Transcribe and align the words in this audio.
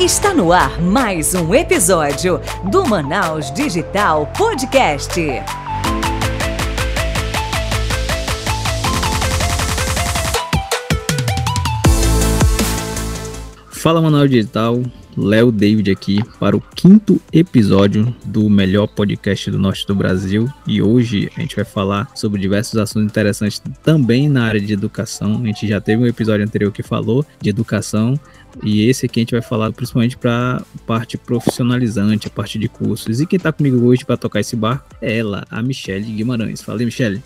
Está 0.00 0.34
no 0.34 0.52
ar 0.52 0.82
mais 0.82 1.34
um 1.34 1.54
episódio 1.54 2.40
do 2.68 2.84
Manaus 2.84 3.52
Digital 3.52 4.26
Podcast. 4.36 5.20
Fala 13.70 14.02
Manaus 14.02 14.28
Digital, 14.28 14.82
Léo 15.16 15.52
David 15.52 15.92
aqui 15.92 16.20
para 16.40 16.56
o 16.56 16.60
quinto 16.74 17.20
episódio 17.32 18.12
do 18.24 18.50
melhor 18.50 18.88
podcast 18.88 19.48
do 19.48 19.58
norte 19.60 19.86
do 19.86 19.94
Brasil 19.94 20.48
e 20.66 20.82
hoje 20.82 21.30
a 21.36 21.40
gente 21.40 21.54
vai 21.54 21.64
falar 21.64 22.10
sobre 22.16 22.40
diversos 22.40 22.76
assuntos 22.80 23.10
interessantes 23.10 23.62
também 23.82 24.28
na 24.28 24.44
área 24.44 24.60
de 24.60 24.72
educação. 24.72 25.40
A 25.40 25.46
gente 25.46 25.68
já 25.68 25.80
teve 25.80 26.02
um 26.02 26.06
episódio 26.06 26.44
anterior 26.44 26.72
que 26.72 26.82
falou 26.82 27.24
de 27.40 27.50
educação 27.50 28.18
e 28.62 28.88
esse 28.88 29.06
aqui 29.06 29.20
a 29.20 29.22
gente 29.22 29.32
vai 29.32 29.42
falar 29.42 29.72
principalmente 29.72 30.16
para 30.16 30.62
parte 30.86 31.18
profissionalizante, 31.18 32.28
a 32.28 32.30
parte 32.30 32.58
de 32.58 32.68
cursos. 32.68 33.20
E 33.20 33.26
quem 33.26 33.36
está 33.36 33.52
comigo 33.52 33.84
hoje 33.86 34.04
para 34.04 34.16
tocar 34.16 34.40
esse 34.40 34.54
barco 34.54 34.86
é 35.00 35.18
ela, 35.18 35.44
a 35.50 35.62
Michelle 35.62 36.04
Guimarães. 36.04 36.62
Fala 36.62 36.78
aí, 36.78 36.84
Michelle. 36.84 37.22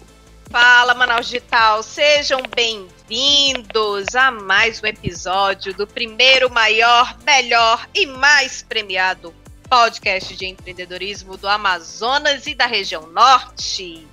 Fala, 0.50 0.94
Manaus 0.94 1.26
Digital! 1.26 1.82
Sejam 1.82 2.40
bem-vindos 2.56 4.14
a 4.14 4.30
mais 4.30 4.82
um 4.82 4.86
episódio 4.86 5.74
do 5.74 5.86
primeiro, 5.86 6.50
maior, 6.50 7.18
melhor 7.26 7.86
e 7.94 8.06
mais 8.06 8.62
premiado 8.66 9.34
podcast 9.68 10.34
de 10.34 10.46
empreendedorismo 10.46 11.36
do 11.36 11.46
Amazonas 11.46 12.46
e 12.46 12.54
da 12.54 12.64
região 12.64 13.06
Norte. 13.08 14.06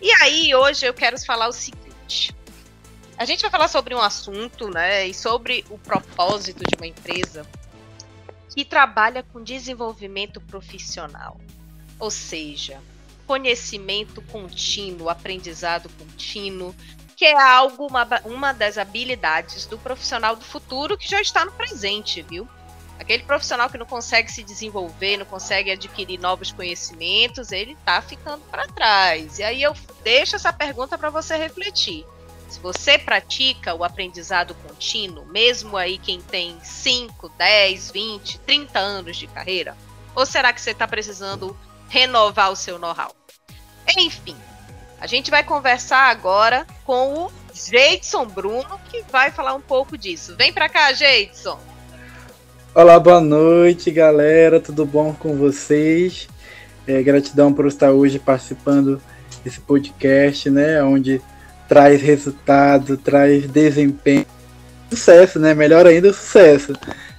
E 0.00 0.12
aí, 0.20 0.52
hoje 0.52 0.84
eu 0.84 0.92
quero 0.92 1.16
falar 1.24 1.46
o 1.46 1.52
seguinte: 1.52 2.34
a 3.22 3.24
gente 3.24 3.42
vai 3.42 3.50
falar 3.52 3.68
sobre 3.68 3.94
um 3.94 4.00
assunto, 4.00 4.68
né, 4.68 5.06
e 5.06 5.14
sobre 5.14 5.64
o 5.70 5.78
propósito 5.78 6.64
de 6.64 6.76
uma 6.76 6.88
empresa 6.88 7.46
que 8.52 8.64
trabalha 8.64 9.22
com 9.22 9.40
desenvolvimento 9.40 10.40
profissional. 10.40 11.40
Ou 12.00 12.10
seja, 12.10 12.80
conhecimento 13.24 14.20
contínuo, 14.22 15.08
aprendizado 15.08 15.88
contínuo, 15.90 16.74
que 17.16 17.24
é 17.24 17.40
algo, 17.40 17.86
uma, 17.86 18.08
uma 18.24 18.52
das 18.52 18.76
habilidades 18.76 19.66
do 19.66 19.78
profissional 19.78 20.34
do 20.34 20.44
futuro 20.44 20.98
que 20.98 21.08
já 21.08 21.20
está 21.20 21.44
no 21.44 21.52
presente, 21.52 22.22
viu? 22.22 22.48
Aquele 22.98 23.22
profissional 23.22 23.70
que 23.70 23.78
não 23.78 23.86
consegue 23.86 24.32
se 24.32 24.42
desenvolver, 24.42 25.16
não 25.16 25.26
consegue 25.26 25.70
adquirir 25.70 26.18
novos 26.18 26.50
conhecimentos, 26.50 27.52
ele 27.52 27.74
está 27.74 28.02
ficando 28.02 28.42
para 28.50 28.66
trás. 28.66 29.38
E 29.38 29.44
aí 29.44 29.62
eu 29.62 29.76
deixo 30.02 30.34
essa 30.34 30.52
pergunta 30.52 30.98
para 30.98 31.08
você 31.08 31.36
refletir. 31.36 32.04
Se 32.52 32.60
você 32.60 32.98
pratica 32.98 33.74
o 33.74 33.82
aprendizado 33.82 34.54
contínuo, 34.54 35.24
mesmo 35.24 35.74
aí 35.74 35.96
quem 35.96 36.20
tem 36.20 36.58
5, 36.62 37.30
10, 37.38 37.90
20, 37.90 38.40
30 38.40 38.78
anos 38.78 39.16
de 39.16 39.26
carreira, 39.26 39.74
ou 40.14 40.26
será 40.26 40.52
que 40.52 40.60
você 40.60 40.72
está 40.72 40.86
precisando 40.86 41.56
renovar 41.88 42.52
o 42.52 42.56
seu 42.56 42.78
know-how. 42.78 43.16
Enfim, 43.96 44.36
a 45.00 45.06
gente 45.06 45.30
vai 45.30 45.42
conversar 45.42 46.10
agora 46.10 46.66
com 46.84 47.24
o 47.24 47.32
Jeidson 47.54 48.26
Bruno, 48.26 48.78
que 48.90 49.02
vai 49.10 49.30
falar 49.30 49.54
um 49.54 49.60
pouco 49.62 49.96
disso. 49.96 50.36
Vem 50.36 50.52
para 50.52 50.68
cá, 50.68 50.92
Jeidson. 50.92 51.58
Olá, 52.74 53.00
boa 53.00 53.22
noite, 53.22 53.90
galera. 53.90 54.60
Tudo 54.60 54.84
bom 54.84 55.14
com 55.14 55.38
vocês? 55.38 56.28
É, 56.86 57.02
gratidão 57.02 57.50
por 57.50 57.66
estar 57.66 57.92
hoje 57.92 58.18
participando 58.18 59.00
desse 59.42 59.60
podcast, 59.60 60.50
né? 60.50 60.82
Onde 60.82 61.22
traz 61.72 62.02
resultado, 62.02 62.98
traz 62.98 63.46
desempenho, 63.46 64.26
sucesso, 64.90 65.38
né? 65.38 65.54
Melhor 65.54 65.86
ainda 65.86 66.12
sucesso. 66.12 66.74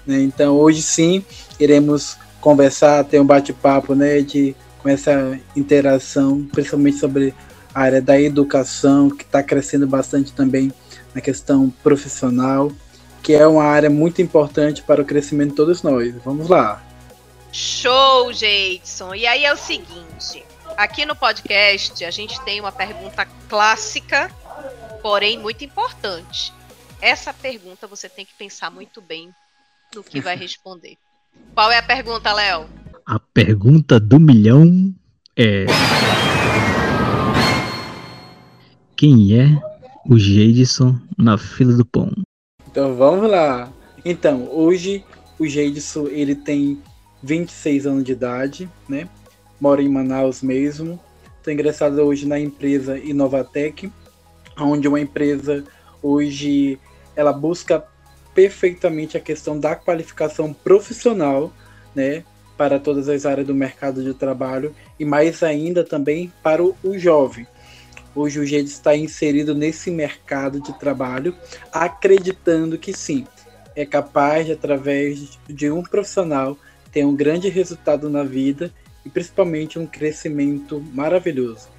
Né? 0.05 0.21
Então, 0.21 0.55
hoje 0.57 0.83
sim, 0.83 1.25
iremos 1.59 2.19
conversar, 2.39 3.03
ter 3.03 3.19
um 3.19 3.25
bate-papo, 3.25 3.95
né? 3.95 4.21
De 4.21 4.55
com 4.77 4.89
essa 4.89 5.39
interação, 5.55 6.47
principalmente 6.51 6.99
sobre 6.99 7.33
a 7.73 7.81
área 7.81 8.00
da 8.00 8.22
educação, 8.22 9.09
que 9.09 9.23
está 9.23 9.41
crescendo 9.41 9.88
bastante 9.88 10.31
também 10.33 10.72
na 11.16 11.22
questão 11.22 11.73
profissional, 11.81 12.72
que 13.23 13.33
é 13.33 13.47
uma 13.47 13.63
área 13.63 13.89
muito 13.89 14.22
importante 14.22 14.83
para 14.83 15.01
o 15.01 15.05
crescimento 15.05 15.49
de 15.49 15.55
todos 15.55 15.81
nós. 15.81 16.13
Vamos 16.23 16.47
lá. 16.47 16.79
Show, 17.51 18.31
Jeidson. 18.31 19.16
E 19.16 19.25
aí 19.25 19.45
é 19.45 19.51
o 19.51 19.57
seguinte, 19.57 20.45
aqui 20.78 21.07
no 21.07 21.16
podcast 21.16 22.05
a 22.05 22.11
gente 22.11 22.39
tem 22.41 22.59
uma 22.59 22.72
pergunta 22.72 23.28
clássica, 23.49 24.29
porém 25.03 25.38
muito 25.38 25.66
importante. 25.66 26.53
Essa 27.02 27.34
pergunta 27.34 27.86
você 27.86 28.08
tem 28.08 28.25
que 28.25 28.34
pensar 28.34 28.72
muito 28.72 29.02
bem 29.02 29.30
no 29.94 30.02
que 30.02 30.22
vai 30.22 30.38
responder. 30.38 30.97
Qual 31.53 31.69
é 31.69 31.78
a 31.78 31.84
pergunta, 31.84 32.31
Léo? 32.31 32.66
A 33.06 33.19
pergunta 33.19 34.00
do 34.00 34.18
milhão 34.18 34.96
é: 35.38 35.66
Quem 38.96 39.38
é 39.38 39.62
o 40.09 40.18
Jeidson 40.18 40.97
na 41.18 41.38
fila 41.38 41.74
do 41.74 41.85
pão? 41.85 42.09
Então 42.66 42.96
vamos 42.96 43.30
lá. 43.30 43.70
Então, 44.06 44.47
hoje 44.50 45.03
o 45.38 45.46
Jeidson 45.46 46.08
ele 46.08 46.34
tem 46.34 46.81
26 47.22 47.85
anos 47.85 48.03
de 48.06 48.14
idade, 48.14 48.70
né? 48.88 49.09
Mora 49.59 49.81
em 49.81 49.90
Manaus 49.90 50.41
mesmo. 50.41 50.97
Estou 51.38 51.52
ingressado 51.52 52.02
hoje 52.02 52.25
na 52.25 52.40
empresa 52.40 52.97
Inovatec, 52.97 53.91
onde 54.58 54.88
uma 54.88 55.00
empresa 55.00 55.64
hoje 56.02 56.80
ela 57.16 57.31
busca 57.31 57.86
perfeitamente 58.34 59.16
a 59.16 59.19
questão 59.19 59.59
da 59.59 59.75
qualificação 59.75 60.53
profissional, 60.53 61.53
né? 61.96 62.24
para 62.58 62.80
todas 62.80 63.09
as 63.09 63.25
áreas 63.25 63.47
do 63.47 63.56
mercado 63.56 64.03
de 64.03 64.14
trabalho 64.14 64.75
e 65.00 65.06
mais 65.06 65.41
ainda 65.44 65.84
também 65.84 66.31
para 66.41 66.64
o, 66.64 66.75
jovem. 66.97 67.47
Hoje 68.16 68.40
o 68.40 68.46
jeito 68.46 68.68
está 68.68 68.96
inserido 68.96 69.56
nesse 69.56 69.90
mercado 69.90 70.62
de 70.62 70.78
trabalho, 70.78 71.35
acreditando 71.72 72.78
que 72.78 72.94
sim, 72.94 73.25
é 73.75 73.85
capaz 73.85 74.46
de, 74.46 74.52
através 74.52 75.40
de 75.47 75.72
um 75.72 75.81
profissional, 75.81 76.56
ter 76.91 77.03
um 77.03 77.16
grande 77.16 77.50
resultado 77.50 78.08
na 78.08 78.24
vida 78.24 78.72
e 79.03 79.09
principalmente 79.09 79.80
um 79.80 79.88
crescimento 79.88 80.80
maravilhoso. 80.94 81.70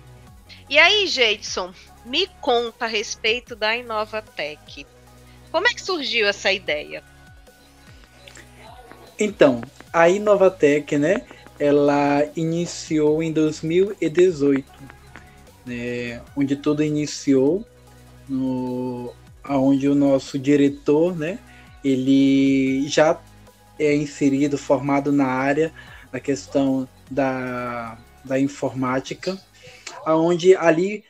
E 0.68 0.76
aí, 0.76 1.06
Jeidson, 1.06 1.72
me 2.04 2.26
conta 2.40 2.84
a 2.84 2.88
respeito 2.88 3.56
da 3.56 3.76
Inovatec. 3.76 4.86
Como 5.50 5.66
é 5.66 5.72
que 5.72 5.82
surgiu 5.82 6.26
essa 6.26 6.52
ideia? 6.52 7.02
Então, 9.18 9.62
a 9.92 10.08
Inovatec, 10.08 10.98
né, 10.98 11.22
ela 11.58 12.24
iniciou 12.34 13.22
em 13.22 13.32
2018, 13.32 14.70
né, 15.64 16.20
onde 16.36 16.56
tudo 16.56 16.82
iniciou, 16.82 17.64
no, 18.28 19.14
onde 19.48 19.88
o 19.88 19.94
nosso 19.94 20.38
diretor, 20.38 21.16
né, 21.16 21.38
ele 21.84 22.88
já 22.88 23.20
é 23.78 23.94
inserido, 23.94 24.58
formado 24.58 25.12
na 25.12 25.26
área 25.26 25.72
da 26.10 26.18
questão 26.18 26.88
da, 27.10 27.98
da 28.24 28.38
informática, 28.38 29.38
aonde 30.04 30.56
ali 30.56 31.04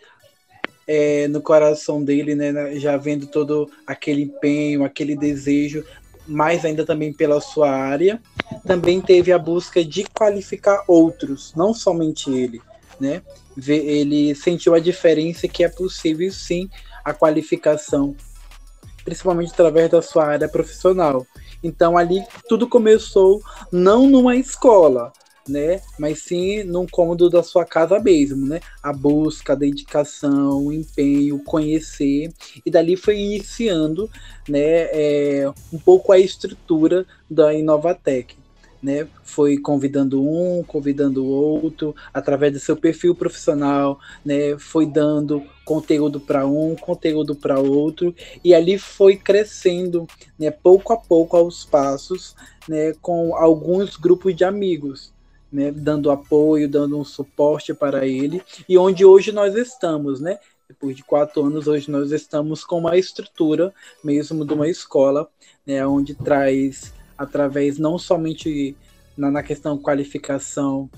é, 0.87 1.28
no 1.28 1.41
coração 1.41 2.03
dele, 2.03 2.34
né, 2.34 2.77
já 2.77 2.97
vendo 2.97 3.27
todo 3.27 3.71
aquele 3.87 4.22
empenho, 4.22 4.84
aquele 4.84 5.17
desejo 5.17 5.84
mais 6.27 6.65
ainda 6.65 6.84
também 6.84 7.12
pela 7.12 7.41
sua 7.41 7.71
área, 7.71 8.21
também 8.67 9.00
teve 9.00 9.33
a 9.33 9.39
busca 9.39 9.84
de 9.84 10.05
qualificar 10.05 10.83
outros, 10.89 11.53
não 11.55 11.75
somente 11.75 12.31
ele, 12.31 12.61
né? 12.99 13.22
Ele 13.67 14.34
sentiu 14.34 14.75
a 14.75 14.81
diferença 14.81 15.47
que 15.47 15.62
é 15.62 15.69
possível 15.69 16.31
sim 16.33 16.69
a 17.05 17.12
qualificação, 17.12 18.16
principalmente 19.05 19.53
através 19.53 19.91
da 19.91 20.01
sua 20.01 20.27
área 20.27 20.49
profissional. 20.49 21.27
Então 21.62 21.97
ali 21.97 22.22
tudo 22.49 22.69
começou 22.69 23.42
não 23.71 24.09
numa 24.09 24.34
escola, 24.36 25.13
né? 25.49 25.81
Mas 25.99 26.21
sim 26.21 26.63
num 26.65 26.87
cômodo 26.87 27.29
da 27.29 27.43
sua 27.43 27.65
casa 27.65 27.99
mesmo, 28.01 28.47
né? 28.47 28.61
A 28.83 28.93
busca, 28.93 29.53
a 29.53 29.57
dedicação, 29.57 30.67
o 30.67 30.73
empenho, 30.73 31.39
conhecer 31.41 32.33
e 32.65 32.71
dali 32.71 32.97
foi 32.97 33.19
iniciando, 33.19 34.11
né? 34.49 34.89
É, 34.93 35.53
um 35.73 35.79
pouco 35.79 36.13
a 36.13 36.19
estrutura 36.19 37.07
da 37.29 37.53
Inovatec. 37.55 38.37
Né, 38.83 39.09
foi 39.23 39.57
convidando 39.57 40.23
um, 40.23 40.63
convidando 40.63 41.25
o 41.25 41.29
outro, 41.31 41.97
através 42.13 42.53
do 42.53 42.59
seu 42.59 42.77
perfil 42.77 43.15
profissional, 43.15 43.99
né, 44.23 44.59
foi 44.59 44.85
dando 44.85 45.43
conteúdo 45.65 46.21
para 46.21 46.47
um, 46.47 46.77
conteúdo 46.77 47.35
para 47.35 47.59
outro, 47.59 48.15
e 48.45 48.55
ali 48.55 48.77
foi 48.77 49.17
crescendo, 49.17 50.07
né, 50.39 50.51
pouco 50.51 50.93
a 50.93 50.99
pouco 50.99 51.35
aos 51.35 51.65
passos, 51.65 52.37
né, 52.69 52.93
com 53.01 53.35
alguns 53.35 53.97
grupos 53.97 54.37
de 54.37 54.45
amigos, 54.45 55.14
né, 55.54 55.71
dando 55.71 56.10
apoio, 56.10 56.68
dando 56.68 56.98
um 56.98 57.04
suporte 57.04 57.72
para 57.72 58.04
ele, 58.04 58.42
e 58.68 58.77
onde 58.77 59.04
hoje 59.04 59.30
nós 59.30 59.54
estamos, 59.54 60.21
né? 60.21 60.41
Depois 60.68 60.97
de 60.97 61.04
quatro 61.04 61.45
anos, 61.45 61.68
hoje 61.68 61.89
nós 61.89 62.10
estamos 62.10 62.65
com 62.65 62.78
uma 62.78 62.98
estrutura 62.98 63.72
mesmo 64.03 64.45
de 64.45 64.53
uma 64.53 64.68
escola, 64.68 65.28
né, 65.65 65.86
onde 65.86 66.15
traz 66.15 66.92
através 67.16 67.78
não 67.78 67.97
somente 67.97 68.77
na, 69.16 69.30
na 69.30 69.42
questão 69.42 69.78
qualificação 69.78 70.91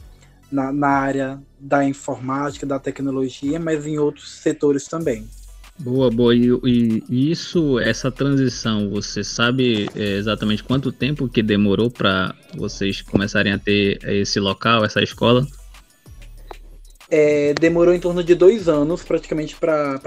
na, 0.51 0.73
na 0.73 0.89
área 0.89 1.43
da 1.61 1.85
informática, 1.85 2.65
da 2.65 2.79
tecnologia, 2.79 3.61
mas 3.61 3.87
em 3.87 3.99
outros 3.99 4.39
setores 4.39 4.87
também. 4.87 5.29
Boa, 5.79 6.11
boa. 6.11 6.35
E, 6.35 6.49
e, 6.65 7.31
isso, 7.31 7.79
essa 7.79 8.11
transição, 8.11 8.89
você 8.91 9.23
sabe 9.23 9.89
é, 9.95 10.17
exatamente 10.17 10.65
quanto 10.65 10.91
tempo 10.91 11.29
que 11.29 11.43
demorou 11.43 11.91
para 11.91 12.35
vocês 12.55 13.03
começarem 13.03 13.53
a 13.53 13.59
ter 13.59 13.99
esse 14.05 14.41
local, 14.41 14.85
essa 14.85 15.03
escola? 15.03 15.47
É, 17.11 17.55
demorou 17.55 17.95
em 17.95 18.01
torno 18.01 18.25
de 18.25 18.35
dois 18.35 18.69
anos, 18.69 19.03
praticamente, 19.03 19.55
para 19.55 20.01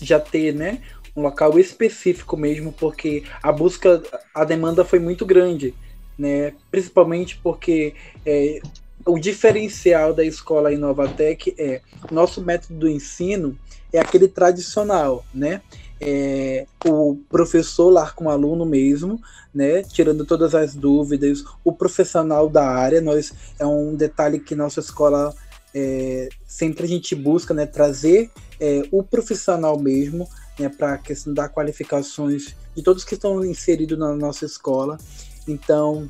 já 0.00 0.18
ter, 0.18 0.52
né, 0.52 0.80
um 1.16 1.22
local 1.22 1.58
específico 1.58 2.36
mesmo, 2.36 2.72
porque 2.72 3.22
a 3.42 3.52
busca, 3.52 4.02
a 4.34 4.44
demanda 4.44 4.84
foi 4.84 4.98
muito 4.98 5.24
grande, 5.24 5.74
né? 6.18 6.52
Principalmente 6.70 7.38
porque 7.42 7.94
é, 8.24 8.60
o 9.06 9.18
diferencial 9.18 10.12
da 10.12 10.24
escola 10.24 10.72
Inovatec 10.72 11.54
é 11.58 11.80
nosso 12.10 12.42
método 12.42 12.74
do 12.80 12.88
ensino 12.88 13.58
é 13.92 13.98
aquele 13.98 14.26
tradicional, 14.26 15.24
né? 15.34 15.60
É, 16.00 16.66
o 16.84 17.16
professor 17.28 17.90
lá 17.90 18.10
com 18.10 18.24
o 18.24 18.30
aluno 18.30 18.64
mesmo, 18.64 19.20
né, 19.54 19.82
tirando 19.82 20.24
todas 20.24 20.52
as 20.52 20.74
dúvidas, 20.74 21.44
o 21.62 21.72
profissional 21.72 22.48
da 22.48 22.66
área, 22.66 23.00
nós 23.00 23.32
é 23.56 23.64
um 23.64 23.94
detalhe 23.94 24.40
que 24.40 24.56
nossa 24.56 24.80
escola 24.80 25.32
é, 25.72 26.28
sempre 26.44 26.86
a 26.86 26.88
gente 26.88 27.14
busca, 27.14 27.54
né, 27.54 27.66
trazer 27.66 28.30
é, 28.58 28.82
o 28.90 29.04
profissional 29.04 29.78
mesmo, 29.78 30.28
né, 30.58 30.68
para 30.68 30.94
a 30.94 30.98
questão 30.98 31.32
das 31.32 31.52
qualificações 31.52 32.56
de 32.74 32.82
todos 32.82 33.04
que 33.04 33.14
estão 33.14 33.44
inseridos 33.44 33.96
na 33.96 34.12
nossa 34.16 34.44
escola. 34.44 34.98
Então, 35.46 36.08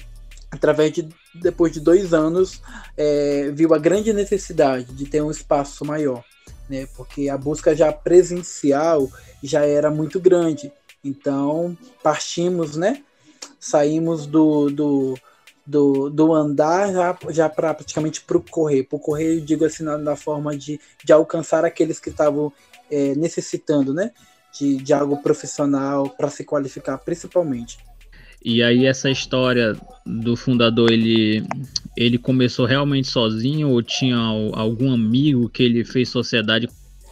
através 0.51 0.93
de 0.93 1.09
depois 1.35 1.73
de 1.73 1.81
dois 1.81 2.13
anos, 2.13 2.61
é, 2.97 3.51
viu 3.53 3.73
a 3.75 3.79
grande 3.79 4.13
necessidade 4.13 4.93
de 4.93 5.07
ter 5.07 5.23
um 5.23 5.31
espaço 5.31 5.85
maior, 5.85 6.25
né? 6.69 6.87
Porque 6.97 7.29
a 7.29 7.39
busca 7.39 7.75
já 7.75 7.93
presencial 7.93 9.11
já 9.43 9.65
era 9.65 9.91
muito 9.91 10.21
grande. 10.21 10.73
Então, 11.05 11.77
partimos, 12.03 12.77
né? 12.77 13.03
Saímos 13.59 14.27
do, 14.27 14.71
do, 14.71 15.15
do, 15.67 16.11
do 16.11 16.33
andar 16.33 16.93
já, 16.93 17.19
já 17.31 17.49
para 17.49 17.75
praticamente 17.75 18.21
para 18.23 18.37
o 18.37 18.43
correr. 18.43 18.85
Para 18.85 18.97
o 18.97 19.01
correr, 19.01 19.39
eu 19.39 19.41
digo 19.41 19.65
assim, 19.65 19.85
na, 19.85 19.97
na, 19.99 20.17
forma 20.17 20.57
de, 20.57 20.81
de 21.05 21.13
alcançar 21.13 21.65
aqueles 21.65 21.99
que 21.99 22.11
estavam 22.11 22.53
é, 22.91 23.15
necessitando, 23.15 23.95
né? 23.95 24.13
De, 24.53 24.77
de 24.77 24.93
algo 24.93 25.17
profissional 25.23 26.11
para 26.11 26.29
se 26.29 26.45
qualificar, 26.45 26.99
principalmente. 26.99 27.79
E 28.45 28.63
aí 28.63 28.87
essa 28.87 29.11
história 29.11 29.77
do 30.05 30.37
fundador, 30.37 30.91
ele, 30.91 31.45
ele 31.97 32.19
começou 32.19 32.67
realmente 32.67 33.09
sozinho 33.09 33.71
ou 33.71 33.83
tinha 33.83 34.17
algum 34.17 34.93
amigo 34.93 35.49
que 35.49 35.63
ele 35.63 35.85
fez 35.85 36.09
sociedade? 36.09 36.69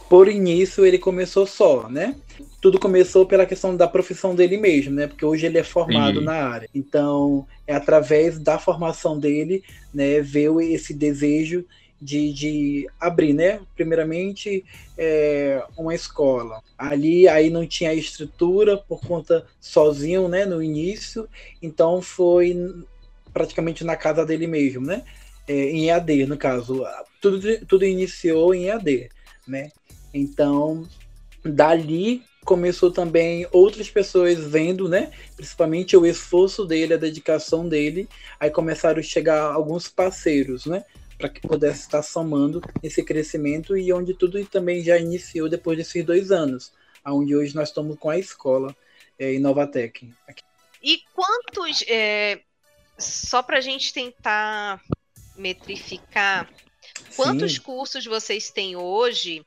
Por 0.09 0.27
início 0.27 0.85
ele 0.85 0.97
começou 0.97 1.47
só, 1.47 1.87
né? 1.87 2.15
Tudo 2.61 2.77
começou 2.77 3.25
pela 3.25 3.45
questão 3.45 3.75
da 3.75 3.87
profissão 3.87 4.35
dele 4.35 4.57
mesmo, 4.57 4.93
né? 4.93 5.07
Porque 5.07 5.25
hoje 5.25 5.45
ele 5.45 5.57
é 5.57 5.63
formado 5.63 6.21
na 6.21 6.33
área. 6.33 6.69
Então, 6.75 7.47
é 7.65 7.73
através 7.73 8.37
da 8.37 8.59
formação 8.59 9.17
dele, 9.17 9.63
né, 9.93 10.19
veio 10.21 10.59
esse 10.59 10.93
desejo 10.93 11.65
de, 12.01 12.33
de 12.33 12.89
abrir, 12.99 13.33
né? 13.33 13.61
Primeiramente, 13.75 14.65
é, 14.97 15.63
uma 15.77 15.93
escola. 15.93 16.61
Ali 16.77 17.27
aí 17.27 17.49
não 17.49 17.67
tinha 17.67 17.93
estrutura 17.93 18.75
por 18.75 18.99
conta 19.01 19.45
sozinho, 19.59 20.27
né? 20.27 20.45
No 20.45 20.63
início, 20.63 21.29
então 21.61 22.01
foi 22.01 22.55
praticamente 23.31 23.83
na 23.83 23.95
casa 23.95 24.25
dele 24.25 24.47
mesmo, 24.47 24.85
né? 24.85 25.03
É, 25.47 25.53
em 25.53 25.89
EAD, 25.89 26.25
no 26.25 26.37
caso. 26.37 26.83
Tudo, 27.21 27.65
tudo 27.65 27.85
iniciou 27.85 28.55
em 28.55 28.65
EAD, 28.65 29.09
né? 29.47 29.69
Então, 30.13 30.87
dali 31.43 32.23
começou 32.43 32.91
também 32.91 33.45
outras 33.51 33.89
pessoas 33.89 34.39
vendo, 34.39 34.89
né? 34.89 35.11
Principalmente 35.35 35.95
o 35.95 36.05
esforço 36.05 36.65
dele, 36.65 36.95
a 36.95 36.97
dedicação 36.97 37.69
dele. 37.69 38.09
Aí 38.39 38.49
começaram 38.49 38.99
a 38.99 39.03
chegar 39.03 39.43
alguns 39.43 39.87
parceiros, 39.87 40.65
né? 40.65 40.83
Para 41.21 41.29
que 41.29 41.47
pudesse 41.47 41.81
estar 41.81 42.01
somando 42.01 42.61
esse 42.81 43.03
crescimento 43.03 43.77
e 43.77 43.93
onde 43.93 44.15
tudo 44.15 44.43
também 44.47 44.83
já 44.83 44.97
iniciou 44.97 45.47
depois 45.47 45.77
desses 45.77 46.03
dois 46.03 46.31
anos, 46.31 46.73
onde 47.05 47.35
hoje 47.35 47.55
nós 47.55 47.69
estamos 47.69 47.97
com 47.99 48.09
a 48.09 48.17
escola 48.17 48.75
é, 49.19 49.31
Inovatec. 49.33 50.11
Aqui. 50.27 50.43
E 50.81 51.03
quantos, 51.13 51.83
é, 51.87 52.41
só 52.97 53.43
para 53.43 53.59
a 53.59 53.61
gente 53.61 53.93
tentar 53.93 54.81
metrificar, 55.37 56.51
quantos 57.15 57.53
Sim. 57.53 57.61
cursos 57.61 58.03
vocês 58.03 58.49
têm 58.49 58.75
hoje? 58.75 59.45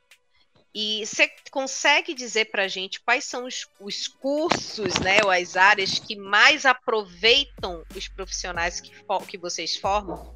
E 0.72 1.04
você 1.04 1.28
consegue 1.50 2.14
dizer 2.14 2.46
para 2.46 2.64
a 2.64 2.68
gente 2.68 3.00
quais 3.00 3.24
são 3.24 3.46
os, 3.46 3.66
os, 3.80 4.06
cursos, 4.06 4.94
né, 5.00 5.18
ou 5.24 5.30
as 5.30 5.56
áreas 5.56 5.98
que 5.98 6.16
mais 6.16 6.64
aproveitam 6.64 7.84
os 7.96 8.08
profissionais 8.08 8.80
que, 8.80 8.90
que 9.28 9.38
vocês 9.38 9.76
formam? 9.76 10.33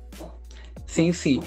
Sim, 0.88 1.12
sim. 1.12 1.42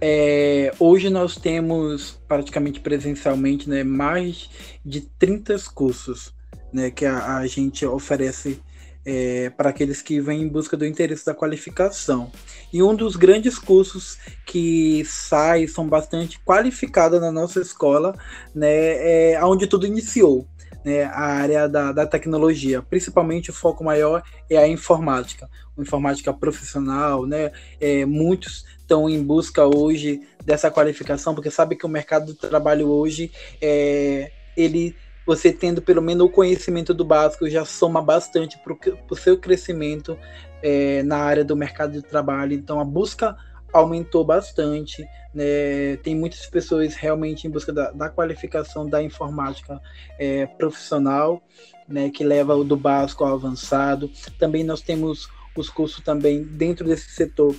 É, 0.00 0.74
hoje 0.78 1.08
nós 1.08 1.36
temos 1.36 2.20
praticamente 2.26 2.80
presencialmente 2.80 3.70
né, 3.70 3.84
mais 3.84 4.50
de 4.84 5.00
30 5.00 5.56
cursos 5.72 6.34
né, 6.72 6.90
que 6.90 7.06
a, 7.06 7.38
a 7.38 7.46
gente 7.46 7.86
oferece 7.86 8.60
é, 9.06 9.48
para 9.50 9.70
aqueles 9.70 10.02
que 10.02 10.20
vêm 10.20 10.42
em 10.42 10.48
busca 10.48 10.76
do 10.76 10.84
interesse 10.84 11.24
da 11.24 11.34
qualificação. 11.34 12.30
E 12.72 12.82
um 12.82 12.94
dos 12.94 13.14
grandes 13.14 13.58
cursos 13.58 14.18
que 14.44 15.04
sai, 15.04 15.66
são 15.68 15.88
bastante 15.88 16.38
qualificados 16.40 17.20
na 17.20 17.30
nossa 17.30 17.60
escola, 17.60 18.14
né, 18.54 19.32
é 19.32 19.44
onde 19.44 19.68
tudo 19.68 19.86
iniciou. 19.86 20.46
Né, 20.82 21.04
a 21.04 21.20
área 21.20 21.68
da, 21.68 21.92
da 21.92 22.06
tecnologia, 22.06 22.80
principalmente 22.80 23.50
o 23.50 23.52
foco 23.52 23.84
maior 23.84 24.22
é 24.48 24.56
a 24.56 24.66
informática, 24.66 25.46
informática 25.76 26.32
profissional, 26.32 27.26
né, 27.26 27.52
é, 27.78 28.06
muitos 28.06 28.64
estão 28.90 29.08
em 29.08 29.22
busca 29.22 29.64
hoje 29.64 30.20
dessa 30.44 30.70
qualificação, 30.70 31.34
porque 31.34 31.50
sabe 31.50 31.76
que 31.76 31.86
o 31.86 31.88
mercado 31.88 32.26
do 32.26 32.34
trabalho 32.34 32.88
hoje, 32.88 33.30
é, 33.62 34.32
ele, 34.56 34.96
você 35.24 35.52
tendo 35.52 35.80
pelo 35.80 36.02
menos 36.02 36.26
o 36.26 36.30
conhecimento 36.30 36.92
do 36.92 37.04
básico 37.04 37.48
já 37.48 37.64
soma 37.64 38.02
bastante 38.02 38.58
para 38.58 38.74
o 39.08 39.16
seu 39.16 39.38
crescimento 39.38 40.18
é, 40.60 41.02
na 41.04 41.18
área 41.18 41.44
do 41.44 41.54
mercado 41.54 41.92
de 41.92 42.02
trabalho. 42.02 42.52
Então 42.52 42.80
a 42.80 42.84
busca 42.84 43.36
aumentou 43.72 44.24
bastante. 44.24 45.06
Né? 45.34 45.96
Tem 46.02 46.14
muitas 46.14 46.46
pessoas 46.46 46.94
realmente 46.94 47.46
em 47.46 47.50
busca 47.50 47.72
da, 47.72 47.90
da 47.90 48.08
qualificação 48.08 48.88
da 48.88 49.02
informática 49.02 49.80
é, 50.18 50.46
profissional, 50.46 51.42
né? 51.88 52.10
que 52.10 52.24
leva 52.24 52.62
do 52.64 52.76
básico 52.76 53.24
ao 53.24 53.34
avançado. 53.34 54.10
Também 54.38 54.64
nós 54.64 54.80
temos 54.80 55.28
os 55.56 55.68
cursos 55.68 56.02
também 56.02 56.42
dentro 56.42 56.86
desse 56.86 57.10
setor 57.10 57.54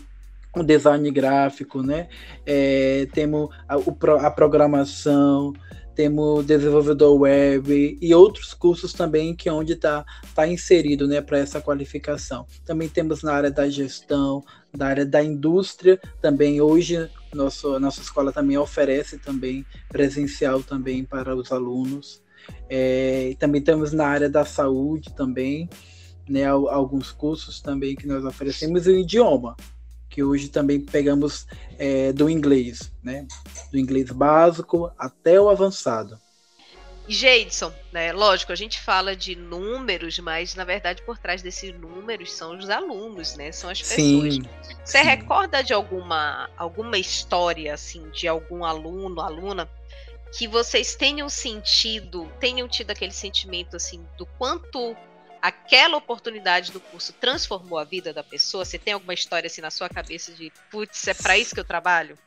o 0.54 0.64
design 0.64 1.10
gráfico, 1.12 1.82
né? 1.82 2.10
É, 2.46 3.08
temos 3.14 3.50
a, 3.70 3.76
a 4.28 4.30
programação, 4.32 5.54
temos 5.96 6.46
desenvolvedor 6.46 7.20
web 7.22 7.98
e 8.02 8.16
outros 8.16 8.54
cursos 8.54 8.94
também 8.94 9.36
que 9.36 9.50
é 9.50 9.54
onde 9.54 9.74
está 9.74 10.06
tá 10.34 10.48
inserido 10.48 11.08
né, 11.08 11.22
para 11.22 11.38
essa 11.38 11.62
qualificação. 11.62 12.46
Também 12.66 12.90
temos 12.90 13.24
na 13.24 13.34
área 13.34 13.52
da 13.52 13.70
gestão, 13.70 14.44
da 14.74 14.88
área 14.88 15.06
da 15.06 15.24
indústria, 15.24 16.00
também 16.22 16.62
hoje 16.62 17.10
nosso, 17.34 17.80
nossa 17.80 18.02
escola 18.02 18.32
também 18.32 18.58
oferece 18.58 19.18
também 19.18 19.66
presencial 19.90 20.62
também 20.62 21.04
para 21.04 21.36
os 21.36 21.52
alunos. 21.52 22.22
É, 22.70 23.36
também 23.40 23.62
temos 23.62 23.92
na 23.92 24.08
área 24.08 24.30
da 24.30 24.44
saúde 24.44 25.14
também, 25.14 25.70
né, 26.28 26.46
alguns 26.46 27.12
cursos 27.12 27.62
também 27.62 27.96
que 27.96 28.08
nós 28.08 28.26
oferecemos 28.26 28.88
e 28.88 28.92
o 28.92 29.00
idioma 29.00 29.56
que 30.12 30.22
hoje 30.22 30.50
também 30.50 30.80
pegamos 30.80 31.48
é, 31.80 32.12
do 32.12 32.30
inglês, 32.30 32.92
né? 33.02 33.26
Do 33.72 33.80
inglês 33.80 34.12
básico 34.12 34.92
até 34.98 35.40
o 35.40 35.50
avançado. 35.50 36.20
E 37.12 37.14
Jeidson, 37.14 37.74
né? 37.92 38.14
Lógico, 38.14 38.54
a 38.54 38.56
gente 38.56 38.80
fala 38.80 39.14
de 39.14 39.36
números, 39.36 40.18
mas 40.20 40.56
na 40.56 40.64
verdade 40.64 41.02
por 41.02 41.18
trás 41.18 41.42
desses 41.42 41.78
números 41.78 42.32
são 42.32 42.58
os 42.58 42.70
alunos, 42.70 43.36
né? 43.36 43.52
São 43.52 43.70
as 43.70 43.82
pessoas. 43.82 44.36
Sim, 44.36 44.44
Você 44.86 45.00
sim. 45.00 45.04
recorda 45.04 45.62
de 45.62 45.74
alguma 45.74 46.50
alguma 46.56 46.98
história 46.98 47.74
assim 47.74 48.10
de 48.12 48.30
algum 48.30 48.64
aluno, 48.64 49.20
aluna 49.20 49.70
que 50.38 50.48
vocês 50.48 50.96
tenham 50.96 51.28
sentido, 51.28 52.32
tenham 52.40 52.66
tido 52.66 52.92
aquele 52.92 53.12
sentimento 53.12 53.76
assim 53.76 54.08
do 54.18 54.26
quanto 54.26 54.96
aquela 55.42 55.98
oportunidade 55.98 56.72
do 56.72 56.80
curso 56.80 57.12
transformou 57.12 57.78
a 57.78 57.84
vida 57.84 58.14
da 58.14 58.24
pessoa? 58.24 58.64
Você 58.64 58.80
tem 58.80 58.94
alguma 58.94 59.14
história 59.14 59.48
assim 59.48 59.60
na 59.60 59.70
sua 59.70 59.90
cabeça 59.90 60.32
de, 60.32 60.50
putz, 60.70 61.10
é 61.10 61.14
para 61.14 61.38
isso 61.38 61.54
que 61.54 61.60
eu 61.60 61.66
trabalho? 61.66 62.18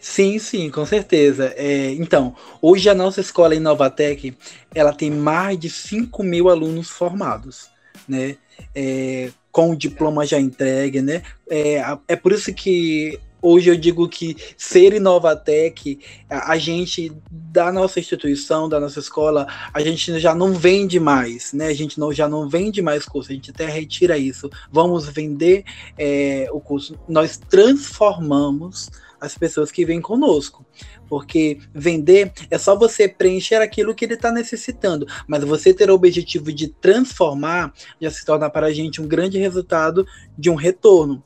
Sim, 0.00 0.38
sim, 0.38 0.70
com 0.70 0.86
certeza. 0.86 1.52
É, 1.56 1.90
então, 1.92 2.34
hoje 2.62 2.88
a 2.88 2.94
nossa 2.94 3.20
escola 3.20 3.54
em 3.54 3.60
Novatec, 3.60 4.34
ela 4.74 4.92
tem 4.92 5.10
mais 5.10 5.58
de 5.58 5.68
5 5.68 6.22
mil 6.22 6.48
alunos 6.48 6.88
formados, 6.88 7.68
né? 8.08 8.36
É, 8.74 9.30
com 9.50 9.70
o 9.70 9.76
diploma 9.76 10.24
já 10.24 10.38
entregue, 10.38 11.02
né? 11.02 11.22
É, 11.50 11.82
é 12.06 12.16
por 12.16 12.32
isso 12.32 12.52
que 12.54 13.18
hoje 13.40 13.70
eu 13.70 13.76
digo 13.76 14.08
que 14.08 14.36
ser 14.56 14.92
Inovatec, 14.92 15.98
a, 16.28 16.52
a 16.52 16.58
gente 16.58 17.12
da 17.30 17.72
nossa 17.72 17.98
instituição, 17.98 18.68
da 18.68 18.78
nossa 18.78 18.98
escola, 18.98 19.46
a 19.72 19.80
gente 19.80 20.18
já 20.18 20.34
não 20.34 20.52
vende 20.52 21.00
mais, 21.00 21.52
né? 21.52 21.66
A 21.66 21.74
gente 21.74 21.98
não, 21.98 22.12
já 22.12 22.28
não 22.28 22.48
vende 22.48 22.82
mais 22.82 23.04
curso, 23.04 23.30
a 23.30 23.34
gente 23.34 23.50
até 23.50 23.66
retira 23.66 24.18
isso. 24.18 24.50
Vamos 24.70 25.08
vender 25.08 25.64
é, 25.96 26.48
o 26.52 26.60
curso. 26.60 26.98
Nós 27.08 27.36
transformamos 27.36 28.90
as 29.20 29.36
pessoas 29.36 29.70
que 29.70 29.84
vêm 29.84 30.00
conosco. 30.00 30.64
Porque 31.08 31.58
vender 31.74 32.32
é 32.50 32.58
só 32.58 32.76
você 32.76 33.08
preencher 33.08 33.56
aquilo 33.56 33.94
que 33.94 34.04
ele 34.04 34.14
está 34.14 34.30
necessitando, 34.30 35.06
mas 35.26 35.44
você 35.44 35.72
ter 35.72 35.90
o 35.90 35.94
objetivo 35.94 36.52
de 36.52 36.68
transformar 36.68 37.72
já 38.00 38.10
se 38.10 38.24
torna 38.24 38.50
para 38.50 38.66
a 38.66 38.72
gente 38.72 39.00
um 39.00 39.08
grande 39.08 39.38
resultado 39.38 40.06
de 40.36 40.50
um 40.50 40.54
retorno. 40.54 41.22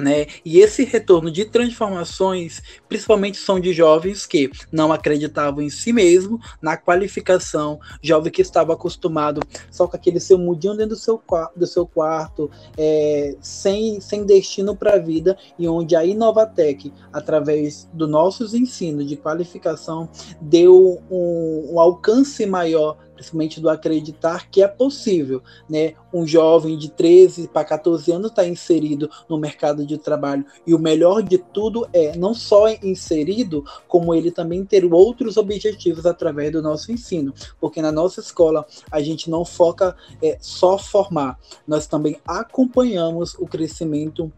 Né? 0.00 0.26
E 0.44 0.58
esse 0.60 0.84
retorno 0.84 1.30
de 1.30 1.44
transformações, 1.44 2.62
principalmente 2.88 3.36
são 3.36 3.60
de 3.60 3.72
jovens 3.72 4.26
que 4.26 4.50
não 4.72 4.92
acreditavam 4.92 5.62
em 5.62 5.68
si 5.68 5.92
mesmo, 5.92 6.40
na 6.60 6.76
qualificação, 6.76 7.78
jovem 8.02 8.32
que 8.32 8.40
estava 8.40 8.72
acostumado 8.72 9.40
só 9.70 9.86
com 9.86 9.96
aquele 9.96 10.18
seu 10.18 10.38
mudinho 10.38 10.74
dentro 10.74 10.96
do 10.96 10.96
seu, 10.96 11.22
do 11.54 11.66
seu 11.66 11.86
quarto, 11.86 12.50
é, 12.78 13.36
sem, 13.40 14.00
sem 14.00 14.24
destino 14.24 14.74
para 14.74 14.94
a 14.94 14.98
vida, 14.98 15.36
e 15.58 15.68
onde 15.68 15.94
a 15.94 16.04
Inovatec, 16.04 16.92
através 17.12 17.88
dos 17.92 18.08
nossos 18.08 18.54
ensinos 18.54 19.06
de 19.06 19.16
qualificação, 19.16 20.08
deu 20.40 21.02
um, 21.10 21.74
um 21.74 21.80
alcance 21.80 22.46
maior 22.46 22.96
principalmente 23.20 23.60
do 23.60 23.68
acreditar 23.68 24.50
que 24.50 24.62
é 24.62 24.66
possível, 24.66 25.42
né? 25.68 25.92
Um 26.12 26.26
jovem 26.26 26.76
de 26.78 26.90
13 26.90 27.48
para 27.48 27.64
14 27.64 28.10
anos 28.10 28.30
está 28.30 28.46
inserido 28.46 29.10
no 29.28 29.38
mercado 29.38 29.84
de 29.86 29.98
trabalho 29.98 30.44
e 30.66 30.74
o 30.74 30.78
melhor 30.78 31.22
de 31.22 31.36
tudo 31.36 31.86
é 31.92 32.16
não 32.16 32.32
só 32.32 32.68
inserido, 32.82 33.62
como 33.86 34.14
ele 34.14 34.30
também 34.30 34.64
ter 34.64 34.84
outros 34.84 35.36
objetivos 35.36 36.06
através 36.06 36.50
do 36.50 36.62
nosso 36.62 36.90
ensino, 36.90 37.34
porque 37.60 37.82
na 37.82 37.92
nossa 37.92 38.20
escola 38.20 38.66
a 38.90 39.00
gente 39.02 39.28
não 39.28 39.44
foca 39.44 39.94
é, 40.22 40.38
só 40.40 40.78
formar, 40.78 41.38
nós 41.66 41.86
também 41.86 42.18
acompanhamos 42.26 43.34
o 43.34 43.46
crescimento 43.46 44.32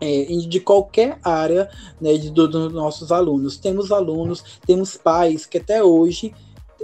é, 0.00 0.24
de 0.24 0.58
qualquer 0.58 1.18
área 1.22 1.70
né, 2.00 2.16
dos 2.18 2.72
nossos 2.72 3.12
alunos. 3.12 3.56
Temos 3.56 3.92
alunos, 3.92 4.58
temos 4.66 4.96
pais 4.96 5.46
que 5.46 5.58
até 5.58 5.82
hoje 5.84 6.34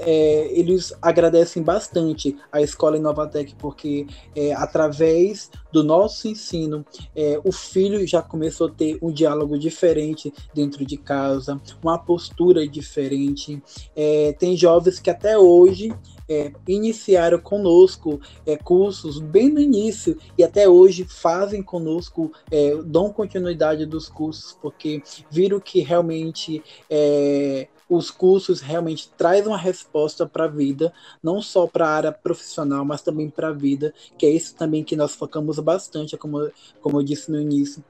é, 0.00 0.50
eles 0.52 0.92
agradecem 1.00 1.62
bastante 1.62 2.36
a 2.50 2.60
escola 2.60 2.96
Inovatec, 2.96 3.54
porque 3.56 4.06
é, 4.34 4.52
através 4.52 5.50
do 5.72 5.82
nosso 5.82 6.28
ensino, 6.28 6.84
é, 7.14 7.40
o 7.44 7.52
filho 7.52 8.06
já 8.06 8.22
começou 8.22 8.68
a 8.68 8.70
ter 8.70 8.98
um 9.02 9.12
diálogo 9.12 9.58
diferente 9.58 10.32
dentro 10.54 10.84
de 10.84 10.96
casa, 10.96 11.60
uma 11.82 11.98
postura 11.98 12.66
diferente. 12.66 13.62
É, 13.94 14.32
tem 14.38 14.56
jovens 14.56 14.98
que 14.98 15.10
até 15.10 15.38
hoje 15.38 15.92
é, 16.28 16.52
iniciaram 16.66 17.38
conosco 17.38 18.20
é, 18.44 18.56
cursos 18.56 19.18
bem 19.18 19.48
no 19.48 19.60
início 19.60 20.16
e 20.36 20.44
até 20.44 20.68
hoje 20.68 21.04
fazem 21.04 21.62
conosco, 21.62 22.30
é, 22.50 22.76
dão 22.84 23.10
continuidade 23.10 23.86
dos 23.86 24.08
cursos, 24.08 24.56
porque 24.60 25.02
viram 25.30 25.58
que 25.58 25.80
realmente 25.80 26.62
é, 26.90 27.68
os 27.88 28.10
cursos 28.10 28.60
realmente 28.60 29.10
trazem 29.16 29.46
uma 29.46 29.56
resposta 29.56 30.26
para 30.26 30.44
a 30.44 30.48
vida, 30.48 30.92
não 31.22 31.40
só 31.40 31.66
para 31.66 31.88
a 31.88 31.92
área 31.92 32.12
profissional, 32.12 32.84
mas 32.84 33.02
também 33.02 33.30
para 33.30 33.48
a 33.48 33.52
vida, 33.52 33.94
que 34.16 34.26
é 34.26 34.30
isso 34.30 34.54
também 34.54 34.84
que 34.84 34.96
nós 34.96 35.14
focamos 35.14 35.58
bastante, 35.58 36.16
como, 36.16 36.50
como 36.80 36.98
eu 36.98 37.02
disse 37.02 37.30
no 37.30 37.40
início, 37.40 37.82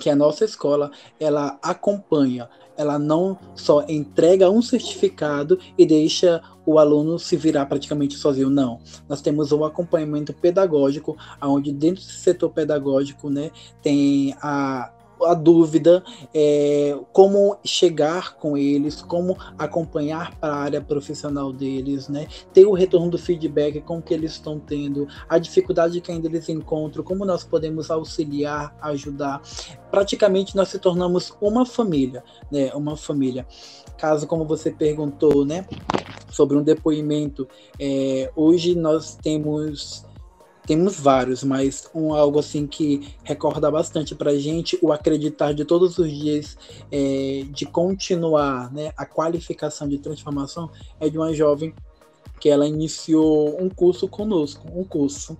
que 0.00 0.10
a 0.10 0.16
nossa 0.16 0.44
escola 0.44 0.90
ela 1.20 1.58
acompanha, 1.62 2.48
ela 2.76 2.98
não 2.98 3.38
só 3.54 3.84
entrega 3.88 4.50
um 4.50 4.60
certificado 4.60 5.58
e 5.78 5.86
deixa 5.86 6.42
o 6.66 6.78
aluno 6.78 7.18
se 7.18 7.36
virar 7.36 7.66
praticamente 7.66 8.16
sozinho, 8.16 8.50
não. 8.50 8.80
Nós 9.08 9.20
temos 9.20 9.52
um 9.52 9.64
acompanhamento 9.64 10.32
pedagógico, 10.32 11.16
onde 11.40 11.72
dentro 11.72 12.02
do 12.02 12.10
setor 12.10 12.50
pedagógico, 12.50 13.30
né, 13.30 13.50
tem 13.82 14.34
a 14.42 14.90
a 15.22 15.34
dúvida 15.34 16.02
é, 16.32 16.96
como 17.12 17.56
chegar 17.64 18.36
com 18.36 18.56
eles, 18.56 19.02
como 19.02 19.36
acompanhar 19.58 20.34
para 20.36 20.54
a 20.54 20.58
área 20.58 20.80
profissional 20.80 21.52
deles, 21.52 22.08
né? 22.08 22.26
Ter 22.52 22.66
o 22.66 22.72
retorno 22.72 23.10
do 23.10 23.18
feedback, 23.18 23.80
com 23.80 24.02
que 24.02 24.12
eles 24.12 24.32
estão 24.32 24.58
tendo, 24.58 25.06
a 25.28 25.38
dificuldade 25.38 26.00
que 26.00 26.10
ainda 26.10 26.26
eles 26.26 26.48
encontram, 26.48 27.04
como 27.04 27.24
nós 27.24 27.44
podemos 27.44 27.90
auxiliar, 27.90 28.76
ajudar. 28.80 29.42
Praticamente 29.90 30.56
nós 30.56 30.68
se 30.68 30.78
tornamos 30.78 31.32
uma 31.40 31.64
família, 31.64 32.24
né? 32.50 32.72
Uma 32.74 32.96
família. 32.96 33.46
Caso 33.96 34.26
como 34.26 34.44
você 34.44 34.70
perguntou, 34.70 35.44
né? 35.44 35.66
Sobre 36.30 36.56
um 36.56 36.62
depoimento, 36.62 37.46
é, 37.78 38.30
hoje 38.34 38.74
nós 38.74 39.16
temos 39.16 40.04
temos 40.66 40.98
vários, 40.98 41.44
mas 41.44 41.88
um 41.94 42.14
algo 42.14 42.38
assim 42.38 42.66
que 42.66 43.14
recorda 43.22 43.70
bastante 43.70 44.14
para 44.14 44.36
gente 44.36 44.78
o 44.80 44.92
acreditar 44.92 45.52
de 45.52 45.64
todos 45.64 45.98
os 45.98 46.10
dias 46.10 46.56
é, 46.90 47.44
de 47.50 47.66
continuar, 47.66 48.72
né, 48.72 48.92
a 48.96 49.04
qualificação 49.04 49.88
de 49.88 49.98
transformação 49.98 50.70
é 50.98 51.08
de 51.08 51.18
uma 51.18 51.32
jovem 51.34 51.74
que 52.40 52.48
ela 52.48 52.66
iniciou 52.66 53.60
um 53.62 53.68
curso 53.68 54.08
conosco, 54.08 54.66
um 54.74 54.84
curso 54.84 55.36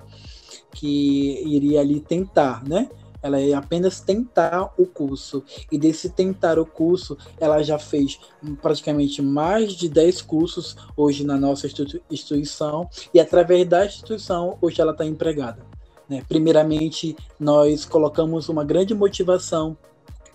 que 0.72 1.42
iria 1.46 1.80
ali 1.80 2.00
tentar, 2.00 2.62
né, 2.64 2.88
ela 3.24 3.40
é 3.40 3.54
apenas 3.54 4.00
tentar 4.00 4.74
o 4.76 4.84
curso. 4.84 5.42
E 5.72 5.78
desse 5.78 6.10
tentar 6.10 6.58
o 6.58 6.66
curso, 6.66 7.16
ela 7.40 7.62
já 7.62 7.78
fez 7.78 8.20
praticamente 8.60 9.22
mais 9.22 9.72
de 9.72 9.88
10 9.88 10.20
cursos 10.20 10.76
hoje 10.94 11.24
na 11.24 11.38
nossa 11.38 11.66
instituição. 12.10 12.86
E 13.14 13.18
através 13.18 13.66
da 13.66 13.86
instituição, 13.86 14.58
hoje 14.60 14.78
ela 14.78 14.92
está 14.92 15.06
empregada. 15.06 15.64
Né? 16.06 16.22
Primeiramente, 16.28 17.16
nós 17.40 17.86
colocamos 17.86 18.50
uma 18.50 18.62
grande 18.62 18.94
motivação 18.94 19.74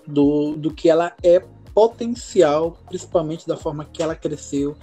do, 0.08 0.55
do 0.55 0.74
que 0.74 0.89
ela 0.89 1.13
é 1.22 1.43
potencial, 1.75 2.75
principalmente 2.88 3.48
da 3.48 3.55
forma 3.55 3.86
que 3.86 4.01
ela 4.01 4.15
cresceu. 4.15 4.75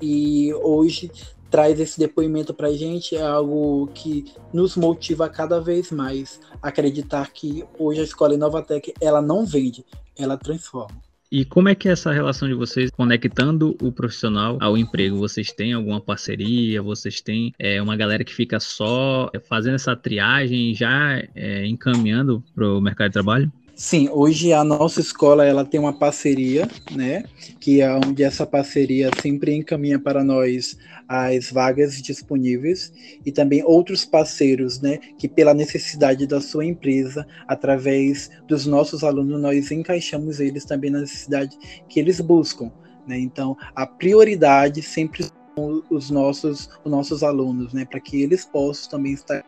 E 0.00 0.50
hoje 0.54 1.10
traz 1.50 1.80
esse 1.80 1.98
depoimento 1.98 2.54
para 2.54 2.68
a 2.68 2.76
gente 2.76 3.16
é 3.16 3.22
algo 3.22 3.88
que 3.94 4.32
nos 4.52 4.76
motiva 4.76 5.28
cada 5.28 5.60
vez 5.60 5.90
mais 5.90 6.40
a 6.62 6.68
acreditar 6.68 7.32
que 7.32 7.64
hoje 7.78 8.00
a 8.00 8.04
escola 8.04 8.34
Inovatec 8.34 8.94
ela 9.00 9.20
não 9.20 9.44
vende, 9.44 9.84
ela 10.16 10.36
transforma. 10.36 11.00
E 11.32 11.44
como 11.44 11.68
é 11.68 11.76
que 11.76 11.88
é 11.88 11.92
essa 11.92 12.10
relação 12.10 12.48
de 12.48 12.54
vocês 12.54 12.90
conectando 12.90 13.76
o 13.80 13.92
profissional 13.92 14.58
ao 14.60 14.76
emprego? 14.76 15.16
Vocês 15.16 15.52
têm 15.52 15.72
alguma 15.72 16.00
parceria? 16.00 16.82
Vocês 16.82 17.20
têm 17.20 17.54
é, 17.56 17.80
uma 17.80 17.96
galera 17.96 18.24
que 18.24 18.34
fica 18.34 18.58
só 18.58 19.30
fazendo 19.48 19.76
essa 19.76 19.94
triagem 19.94 20.74
já 20.74 21.22
é, 21.36 21.64
encaminhando 21.66 22.42
para 22.52 22.66
o 22.66 22.80
mercado 22.80 23.10
de 23.10 23.12
trabalho? 23.12 23.52
Sim, 23.82 24.10
hoje 24.10 24.52
a 24.52 24.62
nossa 24.62 25.00
escola 25.00 25.42
ela 25.42 25.64
tem 25.64 25.80
uma 25.80 25.98
parceria, 25.98 26.68
né? 26.94 27.24
Que 27.58 27.80
é 27.80 27.90
onde 27.90 28.22
essa 28.22 28.46
parceria 28.46 29.08
sempre 29.22 29.54
encaminha 29.54 29.98
para 29.98 30.22
nós 30.22 30.76
as 31.08 31.50
vagas 31.50 31.94
disponíveis 32.02 32.92
e 33.24 33.32
também 33.32 33.64
outros 33.64 34.04
parceiros, 34.04 34.82
né? 34.82 34.98
Que 35.16 35.26
pela 35.26 35.54
necessidade 35.54 36.26
da 36.26 36.42
sua 36.42 36.66
empresa, 36.66 37.26
através 37.48 38.30
dos 38.46 38.66
nossos 38.66 39.02
alunos, 39.02 39.40
nós 39.40 39.70
encaixamos 39.70 40.40
eles 40.40 40.66
também 40.66 40.90
na 40.90 41.00
necessidade 41.00 41.56
que 41.88 41.98
eles 41.98 42.20
buscam, 42.20 42.70
né? 43.06 43.18
Então, 43.18 43.56
a 43.74 43.86
prioridade 43.86 44.82
sempre 44.82 45.24
são 45.24 45.82
os 45.90 46.10
nossos, 46.10 46.68
os 46.84 46.90
nossos 46.90 47.22
alunos, 47.22 47.72
né? 47.72 47.86
Para 47.86 47.98
que 47.98 48.20
eles 48.20 48.44
possam 48.44 48.90
também 48.90 49.14
estar 49.14 49.42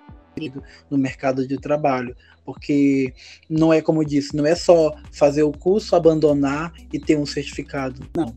no 0.91 0.99
mercado 0.99 1.47
de 1.47 1.59
trabalho 1.59 2.17
porque 2.45 3.13
não 3.49 3.73
é 3.73 3.81
como 3.81 4.03
eu 4.03 4.07
disse, 4.07 4.37
não 4.37 4.47
é 4.47 4.55
só 4.55 4.95
fazer 5.11 5.43
o 5.43 5.53
curso, 5.53 5.95
abandonar 5.95 6.73
e 6.93 6.99
ter 6.99 7.17
um 7.17 7.27
certificado. 7.27 8.07
Não. 8.17 8.35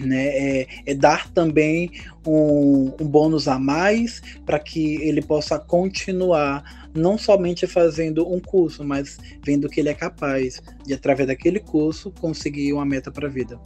Né, 0.00 0.28
é, 0.28 0.66
é 0.86 0.94
dar 0.94 1.30
também 1.32 1.92
um, 2.26 2.92
um 2.98 3.06
bônus 3.06 3.46
a 3.46 3.58
mais 3.58 4.22
para 4.44 4.58
que 4.58 4.96
ele 5.02 5.20
possa 5.20 5.58
continuar 5.58 6.88
não 6.94 7.18
somente 7.18 7.66
fazendo 7.66 8.26
um 8.26 8.40
curso, 8.40 8.82
mas 8.82 9.18
vendo 9.44 9.68
que 9.68 9.80
ele 9.80 9.90
é 9.90 9.94
capaz 9.94 10.62
de, 10.84 10.94
através 10.94 11.28
daquele 11.28 11.60
curso, 11.60 12.10
conseguir 12.10 12.72
uma 12.72 12.86
meta 12.86 13.12
para 13.12 13.28
a 13.28 13.30
vida. 13.30 13.60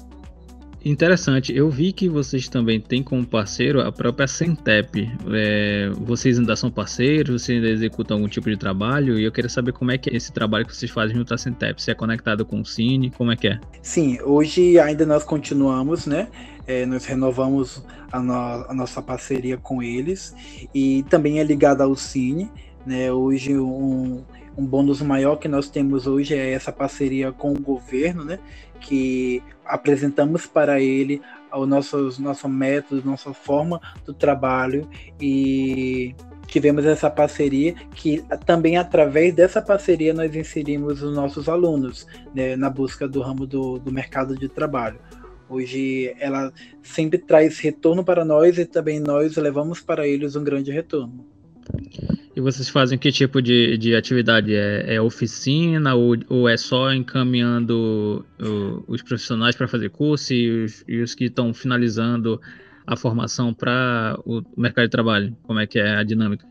Interessante. 0.87 1.52
Eu 1.52 1.69
vi 1.69 1.93
que 1.93 2.09
vocês 2.09 2.49
também 2.49 2.81
têm 2.81 3.02
como 3.02 3.26
parceiro 3.26 3.81
a 3.81 3.90
própria 3.90 4.28
Centep. 4.28 5.11
É, 5.35 5.90
vocês 5.99 6.38
ainda 6.38 6.55
são 6.55 6.71
parceiros? 6.71 7.43
Vocês 7.43 7.59
ainda 7.59 7.69
executam 7.69 8.19
algum 8.19 8.28
tipo 8.28 8.49
de 8.49 8.57
trabalho? 8.57 9.19
E 9.19 9.25
eu 9.25 9.33
queria 9.33 9.49
saber 9.49 9.73
como 9.73 9.90
é 9.90 9.99
que 9.99 10.09
é 10.09 10.14
esse 10.14 10.31
trabalho 10.31 10.64
que 10.64 10.76
vocês 10.76 10.88
fazem 10.88 11.16
junto 11.16 11.35
à 11.35 11.38
Centep. 11.38 11.83
Se 11.83 11.90
é 11.90 11.95
conectado 11.95 12.47
com 12.47 12.61
o 12.61 12.64
Cine, 12.64 13.11
como 13.11 13.33
é 13.33 13.37
que 13.37 13.49
é? 13.49 13.59
Sim, 13.83 14.21
hoje 14.23 14.78
ainda 14.78 15.05
nós 15.05 15.25
continuamos, 15.25 16.07
né? 16.07 16.28
É, 16.69 16.87
nós 16.87 17.05
renovamos 17.05 17.85
a, 18.12 18.21
no, 18.21 18.33
a, 18.33 18.73
nossa 18.73 19.02
parceria 19.02 19.57
com 19.57 19.83
eles 19.83 20.37
e 20.73 21.05
também 21.11 21.40
é 21.40 21.45
ligada 21.45 21.83
ao 21.83 21.97
Cine 21.97 22.49
Né? 22.87 23.11
Hoje, 23.11 23.59
um, 23.59 24.23
um 24.56 24.64
bônus 24.64 25.02
maior 25.02 25.36
que 25.36 25.48
nós 25.48 25.68
temos 25.68 26.06
hoje 26.06 26.34
é 26.34 26.52
essa 26.52 26.72
parceria 26.72 27.30
com 27.32 27.52
o 27.52 27.60
governo, 27.60 28.25
né? 28.25 28.38
que 28.80 29.42
apresentamos 29.64 30.46
para 30.46 30.80
ele 30.80 31.20
o 31.52 31.66
nosso, 31.66 32.20
nosso 32.20 32.48
método, 32.48 33.02
nossa 33.04 33.32
forma 33.32 33.80
do 34.04 34.12
trabalho 34.12 34.88
e 35.20 36.14
tivemos 36.46 36.84
essa 36.84 37.10
parceria 37.10 37.75
que 37.94 38.22
também 38.44 38.76
através 38.76 39.34
dessa 39.34 39.60
parceria 39.60 40.14
nós 40.14 40.34
inserimos 40.34 41.02
os 41.02 41.14
nossos 41.14 41.48
alunos 41.48 42.06
né, 42.34 42.56
na 42.56 42.70
busca 42.70 43.08
do 43.08 43.20
ramo 43.20 43.46
do, 43.46 43.78
do 43.78 43.92
mercado 43.92 44.36
de 44.36 44.48
trabalho. 44.48 44.98
Hoje 45.48 46.14
ela 46.18 46.52
sempre 46.82 47.18
traz 47.18 47.58
retorno 47.58 48.04
para 48.04 48.25
nós 48.25 48.58
e 48.58 48.64
também 48.64 49.00
nós 49.00 49.36
levamos 49.36 49.80
para 49.80 50.06
eles 50.06 50.34
um 50.34 50.44
grande 50.44 50.72
retorno. 50.72 51.36
E 52.35 52.40
vocês 52.40 52.68
fazem 52.68 52.99
que 52.99 53.11
tipo 53.11 53.40
de, 53.40 53.78
de 53.78 53.96
atividade? 53.96 54.54
É, 54.54 54.94
é 54.94 55.00
oficina 55.00 55.94
ou, 55.94 56.16
ou, 56.28 56.49
é 56.49 56.56
só 56.56 56.92
encaminhando 56.92 58.25
o, 58.38 58.85
os 58.87 59.02
profissionais 59.02 59.56
para 59.56 59.66
fazer 59.66 59.90
curso 59.90 60.35
e 60.35 60.64
os, 60.64 60.85
e 60.87 61.00
os 61.00 61.14
que 61.14 61.25
estão 61.25 61.54
finalizando 61.54 62.40
a 62.87 62.96
formação 62.96 63.54
para 63.54 64.18
o 64.25 64.42
mercado 64.56 64.85
de 64.85 64.90
trabalho? 64.90 65.37
Como 65.44 65.58
é 65.58 65.66
que 65.66 65.78
é 65.78 65.96
a 65.96 66.02
dinâmica? 66.02 66.46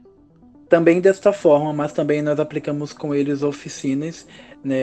Também 0.68 1.00
desta 1.00 1.32
forma, 1.32 1.72
mas 1.72 1.94
também 1.94 2.22
nós 2.24 2.40
aplicamos 2.40 2.92
com 2.92 3.14
eles 3.14 3.44
oficinas 3.44 4.28
né, 4.66 4.78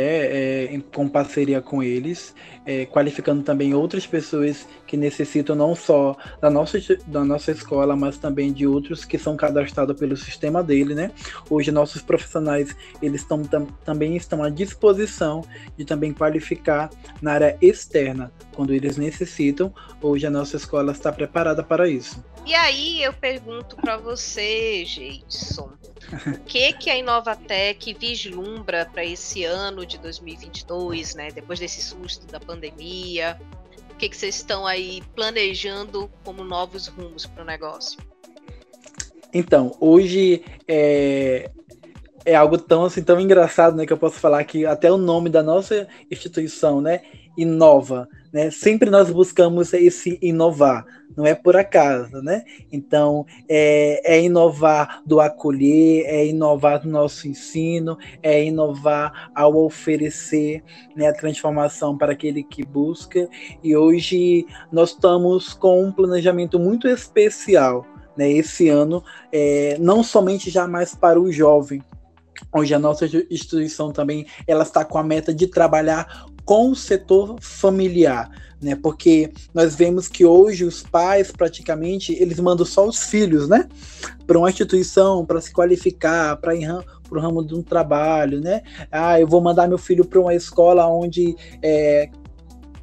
é, 0.75 0.81
com 0.95 1.09
parceria 1.09 1.61
com 1.61 1.83
eles, 1.83 2.33
é, 2.65 2.87
qualificando 2.87 3.43
também 3.43 3.75
outras 3.75 4.07
pessoas 4.07 4.65
que 4.93 4.97
necessitam 4.99 5.57
não 5.57 5.75
só 5.75 6.15
da 6.39 6.51
nossa, 6.51 6.79
da 7.07 7.25
nossa 7.25 7.51
escola, 7.51 7.97
mas 7.97 8.19
também 8.19 8.53
de 8.53 8.67
outros 8.67 9.07
que 9.07 9.17
são 9.17 9.39
cadastrados 9.39 9.99
pelo 9.99 10.15
sistema 10.19 10.63
dele, 10.63 10.95
né? 10.95 11.11
Hoje 11.49 11.73
nossos 11.73 12.03
profissionais 12.03 12.77
eles 13.01 13.23
estão 13.23 13.43
tam, 13.43 13.65
também 13.87 14.19
estão 14.19 14.45
à 14.45 14.51
disposição 14.51 15.47
de 15.79 15.87
também 15.87 16.13
qualificar 16.13 16.91
na 17.23 17.33
área 17.33 17.57
externa 17.63 18.31
quando 18.55 18.75
eles 18.75 18.99
necessitam. 18.99 19.73
Hoje 20.03 20.27
a 20.27 20.31
nossa 20.31 20.59
escola 20.59 20.93
está 20.93 21.11
preparada 21.11 21.63
para 21.63 21.89
isso. 21.89 22.23
E 22.45 22.55
aí 22.55 23.03
eu 23.03 23.15
pergunto 23.15 23.77
para 23.77 23.97
você, 23.97 24.85
Geidson, 24.85 25.71
o 26.27 26.39
que 26.41 26.71
que 26.75 26.91
a 26.91 26.99
Inovatec 26.99 27.95
vislumbra 27.95 28.85
para 28.93 29.07
esse 29.07 29.43
ano 29.43 29.87
de 29.87 29.97
2022, 29.97 31.15
né? 31.15 31.31
Depois 31.31 31.59
desse 31.59 31.81
susto 31.81 32.27
da 32.27 32.39
pandemia, 32.39 33.41
que 34.03 34.09
que 34.09 34.17
vocês 34.17 34.35
estão 34.35 34.67
aí 34.67 35.01
planejando 35.15 36.11
como 36.25 36.43
novos 36.43 36.89
rumos 36.89 37.25
para 37.25 37.45
o 37.45 37.47
negócio? 37.47 38.01
Então, 39.33 39.77
hoje 39.79 40.43
é, 40.67 41.49
é 42.25 42.35
algo 42.35 42.59
tão 42.59 42.85
assim 42.85 43.01
tão 43.01 43.21
engraçado, 43.21 43.77
né, 43.77 43.87
que 43.87 43.93
eu 43.93 43.97
posso 43.97 44.19
falar 44.19 44.43
que 44.43 44.67
até 44.67 44.91
o 44.91 44.97
nome 44.97 45.31
da 45.31 45.41
nossa 45.41 45.87
instituição, 46.11 46.81
né, 46.81 47.03
inova, 47.37 48.09
né? 48.33 48.51
Sempre 48.51 48.91
nós 48.91 49.11
buscamos 49.11 49.73
esse 49.73 50.19
inovar, 50.23 50.85
não 51.17 51.27
é 51.27 51.35
por 51.35 51.57
acaso, 51.57 52.23
né? 52.23 52.45
Então, 52.71 53.27
é, 53.49 54.17
é, 54.17 54.23
inovar 54.23 55.03
do 55.05 55.21
acolher, 55.21 56.05
é 56.07 56.27
inovar 56.27 56.81
do 56.81 56.89
nosso 56.89 57.29
ensino, 57.29 57.99
é 58.23 58.43
inovar 58.45 59.31
ao 59.35 59.57
oferecer 59.57 60.62
né, 60.97 61.09
a 61.09 61.12
transformação 61.12 61.97
para 61.97 62.12
aquele 62.12 62.43
que 62.43 62.65
busca. 62.65 63.29
E 63.62 63.77
hoje 63.77 64.47
nós 64.71 64.91
estamos 64.91 65.53
com 65.53 65.85
um 65.85 65.93
planejamento 65.93 66.59
muito 66.59 66.89
especial, 66.89 67.87
né? 68.17 68.31
Esse 68.31 68.69
ano, 68.69 69.03
é, 69.33 69.77
não 69.79 70.03
somente 70.03 70.51
já 70.51 70.67
mais 70.67 70.95
para 70.95 71.21
o 71.21 71.31
jovem, 71.31 71.83
Hoje 72.55 72.75
a 72.75 72.79
nossa 72.79 73.07
instituição 73.31 73.93
também 73.93 74.27
ela 74.47 74.62
está 74.62 74.85
com 74.85 74.99
a 74.99 75.03
meta 75.03 75.33
de 75.33 75.47
trabalhar 75.47 76.27
com 76.45 76.71
o 76.71 76.77
setor 76.77 77.37
familiar, 77.40 78.31
né? 78.61 78.77
Porque 78.77 79.33
nós 79.53 79.75
vemos 79.75 80.09
que 80.09 80.25
hoje 80.25 80.64
os 80.64 80.83
pais 80.83 81.31
praticamente 81.31 82.12
eles 82.21 82.38
mandam 82.40 82.64
só 82.64 82.87
os 82.87 83.05
filhos, 83.05 83.49
né, 83.49 83.69
para 84.27 84.38
uma 84.38 84.51
instituição 84.51 85.25
para 85.25 85.40
se 85.40 85.53
qualificar, 85.53 86.37
para 86.37 86.55
ir 86.55 86.66
para 87.09 87.19
o 87.19 87.21
ramo 87.21 87.45
de 87.45 87.55
um 87.55 87.62
trabalho, 87.62 88.40
né? 88.40 88.62
Ah, 88.90 89.21
eu 89.21 89.27
vou 89.27 89.40
mandar 89.40 89.69
meu 89.69 89.79
filho 89.79 90.05
para 90.05 90.21
uma 90.21 90.35
escola 90.35 90.87
onde 90.87 91.37
é, 91.62 92.09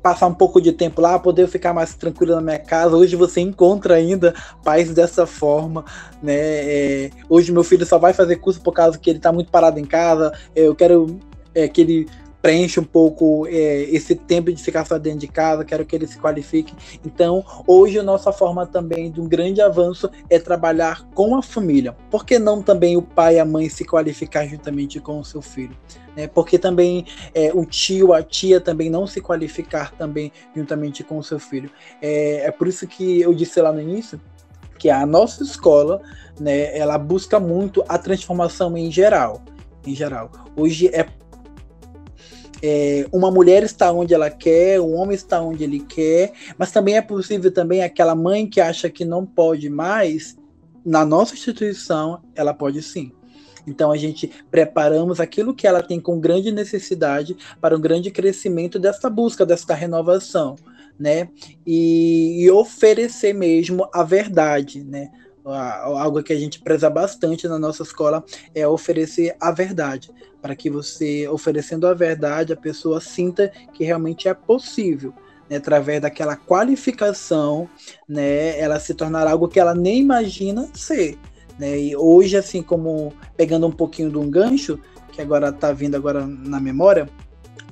passar 0.01 0.27
um 0.27 0.33
pouco 0.33 0.61
de 0.61 0.71
tempo 0.71 1.01
lá, 1.01 1.17
poder 1.19 1.47
ficar 1.47 1.73
mais 1.73 1.95
tranquilo 1.95 2.35
na 2.35 2.41
minha 2.41 2.59
casa. 2.59 2.95
Hoje 2.95 3.15
você 3.15 3.41
encontra 3.41 3.95
ainda 3.95 4.33
pais 4.63 4.93
dessa 4.93 5.25
forma, 5.25 5.83
né? 6.21 6.35
É, 6.35 7.09
hoje 7.27 7.51
meu 7.51 7.63
filho 7.63 7.85
só 7.85 7.97
vai 7.97 8.13
fazer 8.13 8.37
curso 8.37 8.61
por 8.61 8.73
causa 8.73 8.97
que 8.97 9.09
ele 9.09 9.17
está 9.17 9.31
muito 9.31 9.51
parado 9.51 9.79
em 9.79 9.85
casa. 9.85 10.31
Eu 10.55 10.75
quero 10.75 11.19
é, 11.53 11.67
que 11.67 11.81
ele 11.81 12.07
preenche 12.41 12.79
um 12.79 12.83
pouco 12.83 13.45
é, 13.47 13.83
esse 13.83 14.15
tempo 14.15 14.51
de 14.51 14.61
ficar 14.61 14.85
só 14.85 14.97
dentro 14.97 15.19
de 15.19 15.27
casa, 15.27 15.65
quero 15.65 15.85
que 15.85 15.95
ele 15.95 16.07
se 16.07 16.17
qualifique. 16.17 16.73
Então, 17.05 17.43
hoje 17.67 17.99
a 17.99 18.03
nossa 18.03 18.31
forma 18.31 18.65
também 18.65 19.11
de 19.11 19.19
um 19.19 19.27
grande 19.27 19.61
avanço 19.61 20.09
é 20.29 20.39
trabalhar 20.39 21.07
com 21.13 21.35
a 21.35 21.41
família. 21.41 21.95
Por 22.09 22.25
que 22.25 22.39
não 22.39 22.61
também 22.61 22.95
o 22.95 23.01
pai 23.01 23.35
e 23.35 23.39
a 23.39 23.45
mãe 23.45 23.69
se 23.69 23.83
qualificar 23.83 24.47
juntamente 24.47 24.99
com 24.99 25.19
o 25.19 25.25
seu 25.25 25.41
filho? 25.41 25.75
Né? 26.15 26.27
Porque 26.27 26.57
também 26.57 27.05
é, 27.33 27.51
o 27.53 27.65
tio, 27.65 28.13
a 28.13 28.23
tia 28.23 28.61
também 28.61 28.89
não 28.89 29.05
se 29.05 29.21
qualificar 29.21 29.91
também 29.93 30.31
juntamente 30.55 31.03
com 31.03 31.17
o 31.17 31.23
seu 31.23 31.39
filho. 31.39 31.69
É, 32.01 32.45
é 32.47 32.51
por 32.51 32.67
isso 32.67 32.87
que 32.87 33.21
eu 33.21 33.33
disse 33.33 33.61
lá 33.61 33.71
no 33.71 33.81
início 33.81 34.19
que 34.77 34.89
a 34.89 35.05
nossa 35.05 35.43
escola, 35.43 36.01
né, 36.39 36.77
ela 36.77 36.97
busca 36.97 37.37
muito 37.37 37.83
a 37.85 37.97
transformação 37.97 38.77
em 38.77 38.89
geral 38.89 39.41
em 39.85 39.95
geral. 39.95 40.31
Hoje 40.55 40.87
é 40.93 41.05
é, 42.61 43.05
uma 43.11 43.31
mulher 43.31 43.63
está 43.63 43.91
onde 43.91 44.13
ela 44.13 44.29
quer, 44.29 44.79
um 44.81 44.95
homem 44.95 45.15
está 45.15 45.41
onde 45.41 45.63
ele 45.63 45.79
quer, 45.79 46.33
mas 46.57 46.71
também 46.71 46.97
é 46.97 47.01
possível 47.01 47.51
também 47.51 47.83
aquela 47.83 48.15
mãe 48.15 48.47
que 48.47 48.59
acha 48.59 48.89
que 48.89 49.05
não 49.05 49.25
pode 49.25 49.69
mais, 49.69 50.37
na 50.85 51.05
nossa 51.05 51.33
instituição, 51.33 52.21
ela 52.35 52.53
pode 52.53 52.81
sim. 52.81 53.11
Então 53.67 53.91
a 53.91 53.97
gente 53.97 54.29
preparamos 54.49 55.19
aquilo 55.19 55.53
que 55.53 55.67
ela 55.67 55.83
tem 55.83 55.99
com 55.99 56.19
grande 56.19 56.51
necessidade 56.51 57.37
para 57.61 57.75
um 57.75 57.81
grande 57.81 58.09
crescimento 58.09 58.79
dessa 58.79 59.09
busca, 59.09 59.45
dessa 59.45 59.73
renovação, 59.73 60.55
né? 60.97 61.29
E, 61.65 62.43
e 62.43 62.51
oferecer 62.51 63.33
mesmo 63.33 63.87
a 63.93 64.03
verdade, 64.03 64.83
né? 64.83 65.09
Algo 65.51 66.23
que 66.23 66.33
a 66.33 66.39
gente 66.39 66.59
preza 66.59 66.89
bastante 66.89 67.47
na 67.47 67.59
nossa 67.59 67.83
escola 67.83 68.23
é 68.53 68.67
oferecer 68.67 69.35
a 69.39 69.51
verdade, 69.51 70.11
para 70.41 70.55
que 70.55 70.69
você, 70.69 71.27
oferecendo 71.27 71.87
a 71.87 71.93
verdade, 71.93 72.53
a 72.53 72.57
pessoa 72.57 73.01
sinta 73.01 73.51
que 73.73 73.83
realmente 73.83 74.27
é 74.27 74.33
possível. 74.33 75.13
Né, 75.49 75.57
através 75.57 75.99
daquela 75.99 76.35
qualificação, 76.35 77.67
né, 78.07 78.59
ela 78.59 78.79
se 78.79 78.93
tornar 78.93 79.27
algo 79.27 79.47
que 79.47 79.59
ela 79.59 79.73
nem 79.73 79.99
imagina 79.99 80.69
ser. 80.75 81.17
Né? 81.57 81.77
E 81.79 81.95
hoje, 81.95 82.37
assim 82.37 82.61
como 82.61 83.11
pegando 83.35 83.65
um 83.65 83.71
pouquinho 83.71 84.11
de 84.11 84.17
um 84.17 84.29
gancho, 84.29 84.79
que 85.11 85.21
agora 85.21 85.49
está 85.49 85.71
vindo 85.71 85.95
agora 85.95 86.25
na 86.25 86.59
memória, 86.59 87.09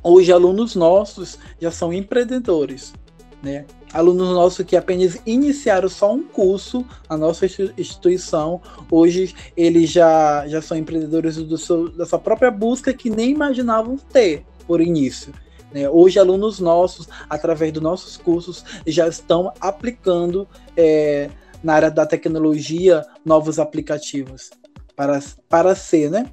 hoje 0.03 0.31
alunos 0.31 0.75
nossos 0.75 1.37
já 1.59 1.71
são 1.71 1.93
empreendedores. 1.93 2.93
Né? 3.41 3.65
Alunos 3.93 4.29
nossos 4.29 4.65
que 4.65 4.75
apenas 4.75 5.17
iniciaram 5.25 5.89
só 5.89 6.13
um 6.13 6.23
curso 6.23 6.85
na 7.09 7.17
nossa 7.17 7.45
instituição, 7.77 8.61
hoje 8.91 9.33
eles 9.55 9.89
já, 9.89 10.47
já 10.47 10.61
são 10.61 10.77
empreendedores 10.77 11.37
do 11.37 11.57
seu, 11.57 11.89
da 11.89 12.05
sua 12.05 12.19
própria 12.19 12.51
busca 12.51 12.93
que 12.93 13.09
nem 13.09 13.31
imaginavam 13.31 13.97
ter 13.97 14.45
por 14.65 14.81
início. 14.81 15.33
Né? 15.71 15.89
Hoje, 15.89 16.19
alunos 16.19 16.59
nossos, 16.59 17.07
através 17.29 17.71
dos 17.71 17.83
nossos 17.83 18.17
cursos, 18.17 18.63
já 18.85 19.07
estão 19.07 19.51
aplicando 19.59 20.47
é, 20.75 21.29
na 21.63 21.73
área 21.73 21.91
da 21.91 22.05
tecnologia 22.05 23.05
novos 23.25 23.59
aplicativos 23.59 24.49
para, 24.95 25.19
para 25.49 25.75
ser, 25.75 26.09
né? 26.09 26.31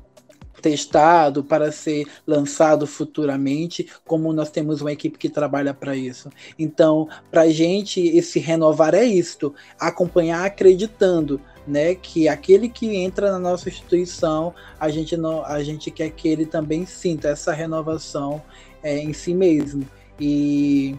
Testado, 0.65 1.45
para 1.45 1.71
ser 1.71 2.07
lançado 2.27 2.87
futuramente, 2.87 3.87
como 4.07 4.33
nós 4.33 4.49
temos 4.49 4.81
uma 4.81 4.93
equipe 4.93 5.19
que 5.19 5.29
trabalha 5.29 5.75
para 5.75 5.95
isso. 5.95 6.31
Então, 6.59 7.07
para 7.31 7.43
a 7.43 7.51
gente, 7.51 8.01
esse 8.01 8.39
renovar 8.39 8.95
é 8.95 9.05
isto, 9.05 9.55
acompanhar 9.79 10.47
acreditando. 10.47 11.39
Né, 11.67 11.95
que 11.95 12.29
aquele 12.29 12.69
que 12.69 12.95
entra 12.95 13.33
na 13.33 13.39
nossa 13.39 13.71
instituição, 13.71 14.53
a 14.79 14.91
gente, 14.91 15.17
não, 15.17 15.43
a 15.47 15.65
gente 15.65 15.91
quer 15.91 16.11
que 16.11 16.29
ele 16.29 16.45
também 16.45 16.85
sinta 16.85 17.29
essa 17.29 17.55
renovação 17.55 18.43
é, 18.83 18.99
em 18.99 19.15
si 19.15 19.33
mesmo. 19.33 19.89
E, 20.21 20.95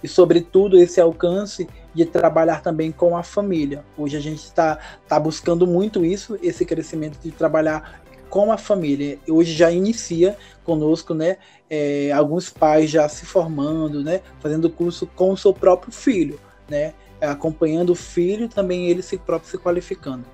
e, 0.00 0.06
sobretudo, 0.06 0.78
esse 0.78 1.00
alcance 1.00 1.66
de 1.92 2.04
trabalhar 2.04 2.62
também 2.62 2.92
com 2.92 3.16
a 3.16 3.24
família. 3.24 3.84
Hoje 3.98 4.16
a 4.16 4.20
gente 4.20 4.44
está 4.44 4.78
tá 5.08 5.18
buscando 5.18 5.66
muito 5.66 6.04
isso, 6.04 6.38
esse 6.40 6.64
crescimento 6.64 7.18
de 7.20 7.32
trabalhar 7.32 8.03
com 8.34 8.50
a 8.50 8.58
família. 8.58 9.16
Hoje 9.28 9.52
já 9.52 9.70
inicia 9.70 10.36
conosco, 10.64 11.14
né? 11.14 11.36
É, 11.70 12.10
alguns 12.10 12.50
pais 12.50 12.90
já 12.90 13.08
se 13.08 13.24
formando, 13.24 14.02
né? 14.02 14.22
Fazendo 14.40 14.68
curso 14.68 15.06
com 15.06 15.30
o 15.30 15.36
seu 15.36 15.54
próprio 15.54 15.92
filho, 15.92 16.40
né? 16.68 16.94
Acompanhando 17.20 17.90
o 17.90 17.94
filho, 17.94 18.48
também 18.48 18.88
ele 18.88 19.02
se 19.02 19.18
próprio 19.18 19.48
se 19.48 19.56
qualificando. 19.56 20.24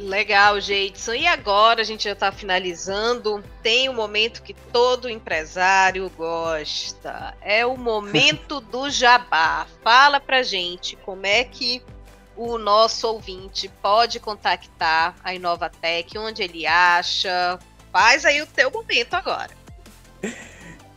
Legal, 0.00 0.60
Jeidson. 0.60 1.12
E 1.12 1.28
agora 1.28 1.80
a 1.82 1.84
gente 1.84 2.02
já 2.02 2.12
está 2.12 2.32
finalizando. 2.32 3.44
Tem 3.62 3.88
o 3.88 3.92
um 3.92 3.94
momento 3.94 4.42
que 4.42 4.54
todo 4.72 5.08
empresário 5.08 6.10
gosta. 6.16 7.36
É 7.40 7.64
o 7.64 7.76
momento 7.76 8.60
do 8.60 8.90
jabá. 8.90 9.64
Fala 9.84 10.18
pra 10.18 10.42
gente 10.42 10.96
como 10.96 11.24
é 11.24 11.44
que 11.44 11.84
o 12.42 12.56
nosso 12.56 13.06
ouvinte 13.06 13.70
pode 13.82 14.18
contactar 14.18 15.14
a 15.22 15.34
Inovatec, 15.34 16.16
onde 16.16 16.42
ele 16.42 16.66
acha. 16.66 17.58
Faz 17.92 18.24
aí 18.24 18.40
o 18.40 18.46
teu 18.46 18.70
momento 18.70 19.12
agora. 19.12 19.50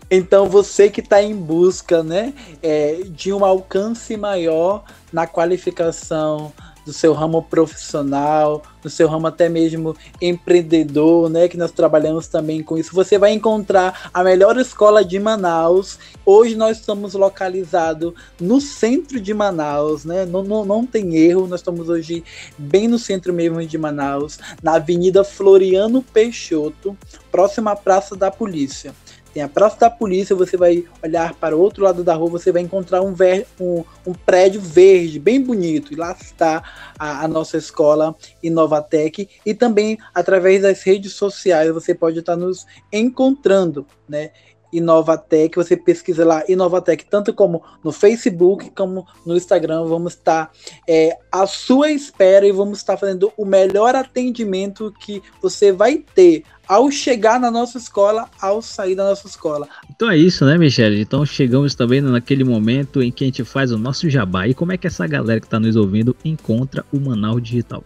Então 0.10 0.48
você 0.48 0.90
que 0.90 1.02
está 1.02 1.22
em 1.22 1.36
busca, 1.36 2.02
né, 2.02 2.34
é, 2.62 3.02
de 3.08 3.34
um 3.34 3.44
alcance 3.44 4.16
maior 4.16 4.86
na 5.12 5.28
qualificação 5.28 6.54
do 6.86 6.94
seu 6.94 7.14
ramo 7.14 7.42
profissional, 7.42 8.62
do 8.82 8.90
seu 8.90 9.08
ramo 9.08 9.28
até 9.28 9.48
mesmo 9.48 9.96
empreendedor, 10.22 11.30
né? 11.30 11.48
Que 11.48 11.58
nós 11.58 11.72
trabalhamos 11.72 12.28
também 12.28 12.62
com 12.62 12.78
isso. 12.78 12.94
Você 12.94 13.18
vai 13.18 13.32
encontrar 13.32 14.10
a 14.14 14.24
melhor 14.24 14.58
escola 14.58 15.04
de 15.04 15.20
Manaus. 15.20 15.98
Hoje 16.26 16.56
nós 16.56 16.80
estamos 16.80 17.14
localizados 17.14 18.14
no 18.40 18.60
centro 18.60 19.20
de 19.20 19.34
Manaus, 19.34 20.06
né? 20.06 20.26
Não, 20.26 20.44
não, 20.44 20.66
não 20.66 20.86
tem 20.86 21.16
erro, 21.16 21.48
nós 21.48 21.62
estamos 21.62 21.90
hoje 21.90 22.24
bem 22.58 22.88
no 22.88 23.00
centro 23.00 23.34
mesmo 23.34 23.66
de 23.66 23.78
Manaus, 23.78 24.40
na 24.62 24.76
Avenida 24.76 25.24
Floriano 25.24 26.02
Peixoto, 26.02 26.98
próxima 27.32 27.72
à 27.72 27.76
Praça 27.76 28.16
da 28.16 28.30
Polícia 28.30 28.94
tem 29.34 29.42
a 29.42 29.50
Praça 29.50 29.80
da 29.80 29.90
Polícia, 29.90 30.36
você 30.36 30.56
vai 30.56 30.86
olhar 31.02 31.34
para 31.34 31.58
o 31.58 31.60
outro 31.60 31.84
lado 31.84 32.04
da 32.04 32.14
rua, 32.14 32.30
você 32.30 32.52
vai 32.52 32.62
encontrar 32.62 33.02
um, 33.02 33.14
ver, 33.14 33.48
um, 33.60 33.84
um 34.06 34.14
prédio 34.14 34.62
verde, 34.62 35.20
bem 35.20 35.42
bonito, 35.42 35.92
e 35.92 35.96
lá 35.96 36.12
está 36.12 36.64
a, 37.00 37.26
a, 37.26 37.28
nossa 37.28 37.58
escola 37.58 38.16
Inovatec, 38.44 39.28
e 39.44 39.54
também 39.56 39.98
através 40.14 40.62
das 40.62 40.84
redes 40.84 41.14
sociais 41.14 41.72
você 41.72 41.96
pode 41.96 42.20
estar 42.20 42.36
nos 42.36 42.66
encontrando, 42.92 43.88
né? 44.08 44.32
Inovatec, 44.74 45.56
você 45.56 45.78
pesquisa 45.78 46.26
lá 46.26 46.44
Inovatec, 46.50 47.06
tanto 47.06 47.34
como 47.34 47.64
no 47.84 47.92
Facebook 47.92 48.72
como 48.72 49.06
no 49.26 49.38
Instagram, 49.38 49.86
vamos 49.86 50.14
estar 50.14 50.52
é, 50.88 51.18
à 51.32 51.46
sua 51.46 51.92
espera 51.92 52.46
e 52.46 52.52
vamos 52.52 52.80
estar 52.80 52.98
fazendo 52.98 53.32
o 53.38 53.46
melhor 53.46 53.96
atendimento 53.96 54.94
que 55.00 55.22
você 55.42 55.72
vai 55.72 55.98
ter 55.98 56.44
ao 56.68 56.90
chegar 56.90 57.40
na 57.40 57.52
nossa 57.52 57.78
escola, 57.78 58.30
ao 58.42 58.62
sair 58.62 58.96
da 58.96 59.04
nossa 59.04 59.28
escola. 59.28 59.68
Então 59.90 60.10
é 60.10 60.18
isso, 60.18 60.46
né, 60.46 60.58
Michele? 60.58 61.02
Então 61.02 61.26
chegamos 61.26 61.76
também 61.76 62.02
naquele 62.02 62.44
momento 62.44 63.02
em 63.02 63.12
que 63.12 63.24
a 63.24 63.28
gente 63.28 63.44
faz 63.44 63.72
o 63.72 63.78
nosso 63.78 64.10
jabá. 64.10 64.48
E 64.48 64.54
como 64.54 64.72
é 64.72 64.78
que 64.78 64.88
essa 64.88 65.06
galera 65.06 65.40
que 65.40 65.48
está 65.48 65.60
nos 65.60 65.76
ouvindo 65.76 66.16
encontra 66.24 66.86
o 66.92 67.00
Manaus 67.00 67.42
Digital? 67.42 67.84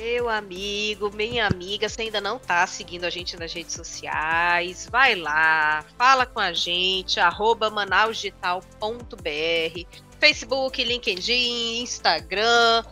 Meu 0.00 0.30
amigo, 0.30 1.14
minha 1.14 1.46
amiga, 1.46 1.86
você 1.86 2.00
ainda 2.00 2.22
não 2.22 2.38
está 2.38 2.66
seguindo 2.66 3.04
a 3.04 3.10
gente 3.10 3.36
nas 3.36 3.52
redes 3.52 3.74
sociais, 3.74 4.88
vai 4.90 5.14
lá, 5.14 5.84
fala 5.98 6.24
com 6.24 6.40
a 6.40 6.54
gente, 6.54 7.20
arroba 7.20 7.68
manausdigital.br, 7.68 9.86
Facebook, 10.18 10.82
LinkedIn, 10.82 11.82
Instagram, 11.82 12.82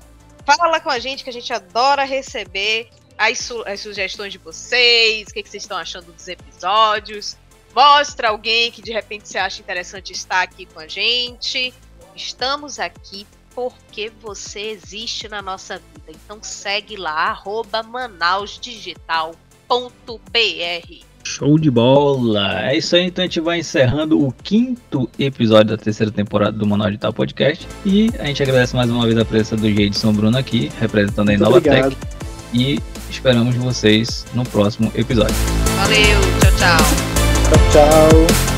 fala 0.44 0.80
com 0.80 0.90
a 0.90 0.98
gente 0.98 1.24
que 1.24 1.30
a 1.30 1.32
gente 1.32 1.50
adora 1.50 2.04
receber 2.04 2.90
as, 3.16 3.38
su 3.38 3.64
as 3.66 3.80
sugestões 3.80 4.30
de 4.30 4.38
vocês, 4.38 5.28
o 5.28 5.32
que, 5.32 5.42
que 5.42 5.48
vocês 5.48 5.62
estão 5.62 5.78
achando 5.78 6.12
dos 6.12 6.28
episódios. 6.28 7.38
Mostra 7.74 8.28
alguém 8.28 8.70
que 8.70 8.82
de 8.82 8.92
repente 8.92 9.26
você 9.26 9.38
acha 9.38 9.62
interessante 9.62 10.12
estar 10.12 10.42
aqui 10.42 10.66
com 10.66 10.78
a 10.78 10.86
gente. 10.86 11.72
Estamos 12.14 12.78
aqui 12.78 13.26
porque 13.58 14.12
você 14.22 14.60
existe 14.60 15.28
na 15.28 15.42
nossa 15.42 15.76
vida. 15.76 16.12
Então 16.24 16.38
segue 16.40 16.96
lá, 16.96 17.30
arroba 17.30 17.82
manausdigital.br. 17.82 19.36
Show 21.24 21.58
de 21.58 21.70
bola! 21.70 22.70
É 22.70 22.76
isso 22.76 22.94
aí, 22.94 23.06
então 23.06 23.22
a 23.22 23.26
gente 23.26 23.40
vai 23.40 23.58
encerrando 23.58 24.24
o 24.24 24.32
quinto 24.32 25.10
episódio 25.18 25.76
da 25.76 25.82
terceira 25.82 26.12
temporada 26.12 26.56
do 26.56 26.66
Manaus 26.66 26.90
Digital 26.90 27.12
Podcast. 27.12 27.66
E 27.84 28.10
a 28.18 28.26
gente 28.26 28.42
agradece 28.42 28.76
mais 28.76 28.88
uma 28.88 29.04
vez 29.04 29.18
a 29.18 29.24
presença 29.24 29.56
do 29.56 29.68
Geidson 29.68 30.12
Bruno 30.12 30.38
aqui, 30.38 30.70
representando 30.78 31.30
a 31.30 31.34
Inovatec. 31.34 31.96
E 32.54 32.78
Esperamos 33.10 33.56
vocês 33.56 34.26
no 34.34 34.44
próximo 34.44 34.92
episódio. 34.94 35.34
Valeu, 35.76 36.20
tchau, 36.40 36.52
tchau. 36.58 36.78
Tchau, 37.72 37.72
tchau. 37.72 38.57